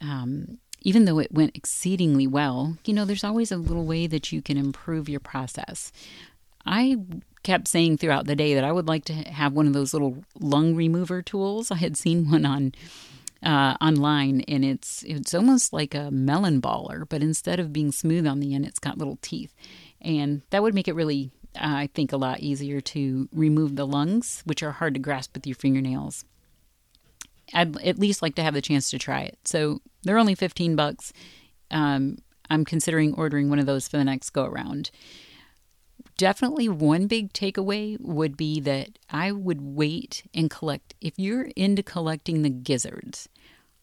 um, 0.00 0.58
even 0.82 1.04
though 1.04 1.18
it 1.18 1.32
went 1.32 1.56
exceedingly 1.56 2.26
well, 2.26 2.78
you 2.84 2.94
know, 2.94 3.04
there's 3.04 3.24
always 3.24 3.50
a 3.50 3.56
little 3.56 3.84
way 3.84 4.06
that 4.06 4.30
you 4.30 4.40
can 4.40 4.56
improve 4.56 5.08
your 5.08 5.20
process. 5.20 5.90
I 6.64 6.98
kept 7.42 7.68
saying 7.68 7.98
throughout 7.98 8.26
the 8.26 8.36
day 8.36 8.54
that 8.54 8.64
I 8.64 8.72
would 8.72 8.86
like 8.86 9.04
to 9.06 9.12
have 9.12 9.52
one 9.52 9.66
of 9.66 9.72
those 9.72 9.92
little 9.92 10.24
lung 10.38 10.74
remover 10.74 11.22
tools. 11.22 11.70
I 11.70 11.76
had 11.76 11.96
seen 11.96 12.30
one 12.30 12.44
on 12.46 12.72
uh, 13.42 13.76
online, 13.80 14.42
and 14.42 14.64
it's 14.64 15.02
it's 15.04 15.34
almost 15.34 15.72
like 15.72 15.94
a 15.94 16.10
melon 16.10 16.60
baller, 16.60 17.08
but 17.08 17.22
instead 17.22 17.60
of 17.60 17.72
being 17.72 17.92
smooth 17.92 18.26
on 18.26 18.40
the 18.40 18.54
end, 18.54 18.66
it's 18.66 18.78
got 18.78 18.98
little 18.98 19.18
teeth, 19.22 19.54
and 20.00 20.42
that 20.50 20.62
would 20.62 20.74
make 20.74 20.88
it 20.88 20.94
really, 20.94 21.30
uh, 21.56 21.60
I 21.62 21.88
think, 21.94 22.12
a 22.12 22.16
lot 22.16 22.40
easier 22.40 22.80
to 22.80 23.28
remove 23.32 23.76
the 23.76 23.86
lungs, 23.86 24.42
which 24.44 24.62
are 24.62 24.72
hard 24.72 24.94
to 24.94 25.00
grasp 25.00 25.34
with 25.34 25.46
your 25.46 25.56
fingernails. 25.56 26.24
I'd 27.54 27.76
at 27.82 27.98
least 27.98 28.22
like 28.22 28.34
to 28.36 28.42
have 28.42 28.54
the 28.54 28.62
chance 28.62 28.90
to 28.90 28.98
try 28.98 29.20
it. 29.20 29.38
So 29.44 29.80
they're 30.02 30.18
only 30.18 30.34
15 30.34 30.74
bucks. 30.74 31.12
Um, 31.70 32.18
I'm 32.50 32.64
considering 32.64 33.14
ordering 33.14 33.50
one 33.50 33.58
of 33.58 33.66
those 33.66 33.88
for 33.88 33.96
the 33.96 34.04
next 34.04 34.30
go 34.30 34.44
around. 34.44 34.90
Definitely 36.16 36.68
one 36.68 37.06
big 37.06 37.32
takeaway 37.32 38.00
would 38.00 38.36
be 38.36 38.60
that 38.60 38.98
I 39.10 39.32
would 39.32 39.60
wait 39.60 40.26
and 40.32 40.50
collect. 40.50 40.94
If 41.00 41.18
you're 41.18 41.48
into 41.56 41.82
collecting 41.82 42.42
the 42.42 42.50
gizzards, 42.50 43.28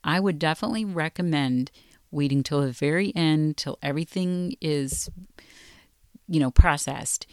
I 0.04 0.20
would 0.20 0.40
definitely 0.40 0.84
recommend 0.84 1.70
waiting 2.10 2.44
till 2.44 2.62
the 2.62 2.72
very 2.72 3.16
end, 3.16 3.58
till 3.58 3.78
everything 3.82 4.56
is, 4.62 5.10
you 6.28 6.40
know, 6.40 6.52
processed, 6.52 7.28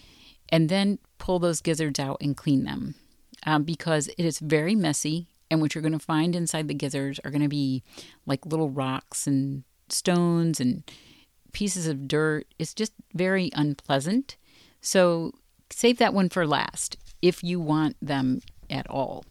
and 0.51 0.69
then 0.69 0.99
pull 1.19 1.39
those 1.39 1.61
gizzards 1.61 1.99
out 1.99 2.19
and 2.21 2.37
clean 2.37 2.65
them. 2.65 2.95
Um, 3.47 3.65
because 3.65 4.09
it 4.09 4.25
is 4.27 4.39
very 4.39 4.75
messy 4.75 5.29
and 5.51 5.63
what 5.63 5.75
you're 5.75 5.81
going 5.81 5.93
to 5.93 5.99
find 5.99 6.37
inside 6.37 6.69
the 6.69 6.75
gizzards 6.75 7.19
are 7.25 7.31
going 7.31 7.43
to 7.43 7.49
be 7.49 7.83
like 8.27 8.45
little 8.45 8.69
rocks 8.69 9.27
and 9.27 9.65
stones 9.89 10.61
and 10.61 10.83
pieces 11.53 11.87
of 11.87 12.07
dirt. 12.07 12.47
It's 12.59 12.75
just 12.75 12.93
very 13.15 13.51
unpleasant. 13.55 14.37
So 14.81 15.33
save 15.71 15.99
that 15.99 16.15
one 16.15 16.29
for 16.29 16.47
last 16.47 16.97
if 17.23 17.45
you 17.45 17.61
want 17.61 17.97
them 18.01 18.41
at 18.69 18.89
all. 18.89 19.25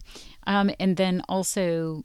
Um, 0.46 0.72
and 0.80 0.98
then 0.98 1.22
also, 1.28 2.04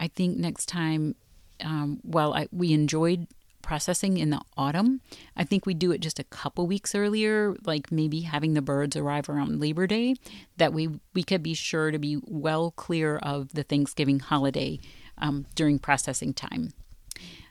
I 0.00 0.08
think 0.08 0.36
next 0.36 0.66
time, 0.66 1.14
um, 1.62 2.00
while 2.02 2.34
I, 2.34 2.48
we 2.52 2.72
enjoyed 2.72 3.26
processing 3.68 4.16
in 4.16 4.30
the 4.30 4.40
autumn. 4.56 5.02
I 5.36 5.44
think 5.44 5.66
we 5.66 5.74
do 5.74 5.92
it 5.92 6.00
just 6.00 6.18
a 6.18 6.24
couple 6.24 6.66
weeks 6.66 6.94
earlier, 6.94 7.54
like 7.64 7.92
maybe 7.92 8.22
having 8.22 8.54
the 8.54 8.62
birds 8.62 8.96
arrive 8.96 9.28
around 9.28 9.60
Labor 9.60 9.86
Day, 9.86 10.14
that 10.56 10.72
we 10.72 10.88
we 11.12 11.22
could 11.22 11.42
be 11.42 11.52
sure 11.52 11.90
to 11.90 11.98
be 11.98 12.18
well 12.24 12.70
clear 12.70 13.18
of 13.18 13.52
the 13.52 13.62
Thanksgiving 13.62 14.20
holiday 14.20 14.78
um, 15.18 15.44
during 15.54 15.78
processing 15.78 16.32
time. 16.32 16.72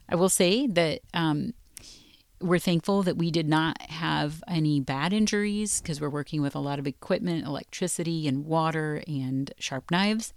I 0.10 0.16
will 0.16 0.30
say 0.30 0.66
that 0.66 1.02
um, 1.14 1.54
we're 2.40 2.60
thankful 2.60 3.04
that 3.04 3.18
we 3.18 3.32
did 3.32 3.48
not 3.48 3.82
have 3.84 4.44
any 4.48 4.80
bad 4.80 5.12
injuries 5.14 5.82
because 5.82 6.00
we're 6.00 6.10
working 6.10 6.42
with 6.42 6.56
a 6.56 6.60
lot 6.60 6.80
of 6.80 6.86
equipment, 6.86 7.46
electricity, 7.46 8.28
and 8.28 8.46
water 8.46 9.04
and 9.08 9.52
sharp 9.58 9.90
knives. 9.90 10.34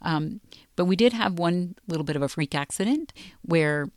Um, 0.00 0.40
but 0.76 0.86
we 0.86 0.96
did 0.96 1.12
have 1.12 1.38
one 1.38 1.74
little 1.86 2.04
bit 2.04 2.16
of 2.16 2.22
a 2.22 2.28
freak 2.28 2.54
accident 2.54 3.12
where 3.42 3.90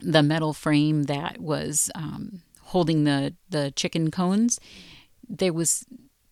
the 0.00 0.22
metal 0.22 0.52
frame 0.52 1.04
that 1.04 1.38
was 1.38 1.90
um, 1.94 2.42
holding 2.62 3.04
the 3.04 3.34
the 3.48 3.72
chicken 3.76 4.10
cones. 4.10 4.58
There 5.28 5.52
was 5.52 5.86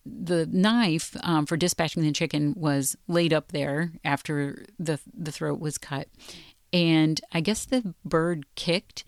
the 0.05 0.45
knife 0.45 1.15
um, 1.23 1.45
for 1.45 1.55
dispatching 1.55 2.03
the 2.03 2.11
chicken 2.11 2.53
was 2.57 2.97
laid 3.07 3.31
up 3.31 3.53
there 3.53 3.93
after 4.03 4.65
the 4.77 4.99
the 5.13 5.31
throat 5.31 5.59
was 5.59 5.77
cut, 5.77 6.09
and 6.73 7.21
I 7.31 7.39
guess 7.39 7.65
the 7.65 7.93
bird 8.03 8.45
kicked, 8.55 9.05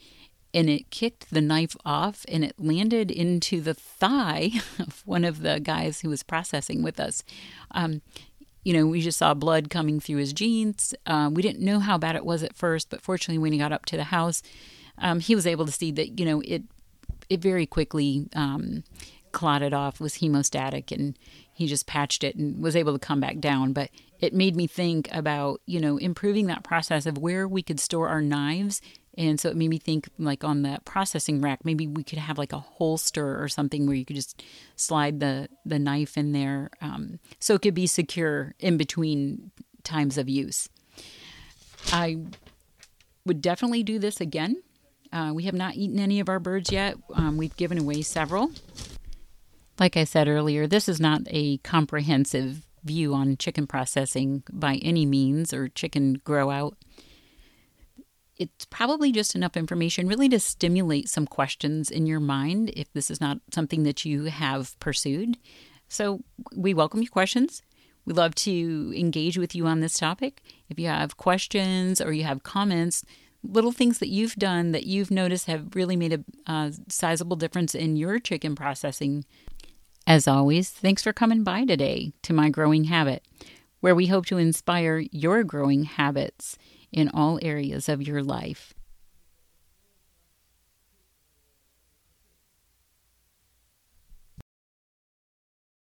and 0.55 0.69
it 0.69 0.89
kicked 0.89 1.31
the 1.31 1.41
knife 1.41 1.75
off, 1.83 2.25
and 2.29 2.45
it 2.45 2.55
landed 2.57 3.11
into 3.11 3.59
the 3.59 3.73
thigh 3.73 4.51
of 4.79 5.03
one 5.05 5.25
of 5.25 5.41
the 5.41 5.59
guys 5.59 5.99
who 5.99 6.09
was 6.09 6.23
processing 6.23 6.81
with 6.81 6.97
us. 6.97 7.23
Um, 7.71 8.01
you 8.63 8.73
know, 8.73 8.87
we 8.87 9.01
just 9.01 9.19
saw 9.19 9.33
blood 9.33 9.69
coming 9.69 9.99
through 9.99 10.17
his 10.17 10.31
jeans. 10.31 10.95
Um, 11.05 11.33
we 11.33 11.41
didn't 11.41 11.63
know 11.63 11.79
how 11.79 11.97
bad 11.97 12.15
it 12.15 12.25
was 12.25 12.41
at 12.41 12.55
first, 12.55 12.89
but 12.89 13.01
fortunately, 13.01 13.37
when 13.37 13.51
he 13.51 13.59
got 13.59 13.73
up 13.73 13.85
to 13.87 13.97
the 13.97 14.05
house, 14.05 14.41
um, 14.97 15.19
he 15.19 15.35
was 15.35 15.45
able 15.45 15.65
to 15.65 15.73
see 15.73 15.91
that 15.91 16.17
you 16.17 16.25
know 16.25 16.41
it 16.41 16.63
it 17.29 17.41
very 17.41 17.65
quickly 17.65 18.29
um, 18.33 18.83
clotted 19.33 19.73
off, 19.73 19.99
was 19.99 20.15
hemostatic, 20.15 20.89
and 20.89 21.19
he 21.53 21.67
just 21.67 21.85
patched 21.85 22.23
it 22.23 22.37
and 22.37 22.63
was 22.63 22.75
able 22.75 22.93
to 22.93 22.99
come 22.99 23.19
back 23.19 23.39
down. 23.39 23.73
But 23.73 23.89
it 24.19 24.33
made 24.33 24.55
me 24.55 24.65
think 24.65 25.09
about, 25.11 25.61
you 25.65 25.79
know, 25.79 25.97
improving 25.97 26.47
that 26.47 26.63
process 26.63 27.05
of 27.05 27.17
where 27.17 27.47
we 27.47 27.61
could 27.61 27.79
store 27.79 28.07
our 28.07 28.21
knives. 28.21 28.81
And 29.17 29.39
so 29.39 29.49
it 29.49 29.55
made 29.55 29.69
me 29.69 29.77
think, 29.77 30.09
like 30.17 30.43
on 30.43 30.61
the 30.61 30.79
processing 30.85 31.41
rack, 31.41 31.63
maybe 31.63 31.87
we 31.87 32.03
could 32.03 32.19
have 32.19 32.37
like 32.37 32.53
a 32.53 32.59
holster 32.59 33.41
or 33.41 33.47
something 33.47 33.85
where 33.85 33.95
you 33.95 34.05
could 34.05 34.15
just 34.15 34.43
slide 34.75 35.19
the 35.19 35.47
the 35.65 35.79
knife 35.79 36.17
in 36.17 36.31
there, 36.33 36.69
um, 36.81 37.19
so 37.39 37.55
it 37.55 37.61
could 37.61 37.73
be 37.73 37.87
secure 37.87 38.53
in 38.59 38.77
between 38.77 39.51
times 39.83 40.17
of 40.17 40.27
use. 40.27 40.67
I 41.91 42.17
would 43.25 43.41
definitely 43.41 43.83
do 43.83 43.99
this 43.99 44.19
again. 44.19 44.61
Uh, 45.13 45.31
we 45.33 45.43
have 45.43 45.53
not 45.53 45.75
eaten 45.75 45.99
any 45.99 46.19
of 46.19 46.27
our 46.27 46.39
birds 46.39 46.71
yet. 46.71 46.95
Um, 47.13 47.37
we've 47.37 47.55
given 47.55 47.77
away 47.77 48.01
several. 48.01 48.51
Like 49.79 49.95
I 49.97 50.03
said 50.03 50.27
earlier, 50.27 50.67
this 50.67 50.89
is 50.89 50.99
not 50.99 51.21
a 51.27 51.57
comprehensive 51.59 52.65
view 52.83 53.13
on 53.13 53.37
chicken 53.37 53.65
processing 53.67 54.43
by 54.51 54.75
any 54.75 55.05
means 55.05 55.53
or 55.53 55.67
chicken 55.69 56.21
grow 56.23 56.49
out. 56.49 56.77
It's 58.37 58.65
probably 58.65 59.11
just 59.11 59.35
enough 59.35 59.55
information 59.55 60.07
really 60.07 60.29
to 60.29 60.39
stimulate 60.39 61.09
some 61.09 61.25
questions 61.25 61.89
in 61.89 62.05
your 62.05 62.19
mind 62.19 62.71
if 62.75 62.91
this 62.93 63.09
is 63.09 63.21
not 63.21 63.39
something 63.53 63.83
that 63.83 64.05
you 64.05 64.25
have 64.25 64.77
pursued. 64.79 65.37
So 65.87 66.21
we 66.55 66.73
welcome 66.73 67.01
your 67.01 67.11
questions. 67.11 67.61
We 68.05 68.13
love 68.13 68.35
to 68.35 68.93
engage 68.95 69.37
with 69.37 69.55
you 69.55 69.65
on 69.67 69.79
this 69.79 69.97
topic. 69.97 70.41
If 70.69 70.79
you 70.79 70.87
have 70.87 71.17
questions 71.17 72.01
or 72.01 72.11
you 72.11 72.23
have 72.23 72.43
comments, 72.43 73.03
little 73.41 73.71
things 73.71 73.99
that 73.99 74.09
you've 74.09 74.35
done 74.35 74.71
that 74.73 74.85
you've 74.85 75.11
noticed 75.11 75.47
have 75.47 75.75
really 75.75 75.95
made 75.95 76.13
a 76.13 76.51
uh, 76.51 76.71
sizable 76.89 77.35
difference 77.35 77.73
in 77.73 77.95
your 77.95 78.19
chicken 78.19 78.55
processing 78.55 79.25
as 80.07 80.27
always, 80.27 80.69
thanks 80.69 81.01
for 81.01 81.13
coming 81.13 81.43
by 81.43 81.65
today 81.65 82.13
to 82.21 82.31
My 82.31 82.49
Growing 82.49 82.83
Habit, 82.83 83.25
where 83.79 83.95
we 83.95 84.05
hope 84.05 84.27
to 84.27 84.37
inspire 84.37 84.99
your 85.11 85.43
growing 85.43 85.85
habits 85.85 86.59
in 86.95 87.09
all 87.09 87.37
areas 87.41 87.89
of 87.89 88.01
your 88.01 88.23
life. 88.23 88.74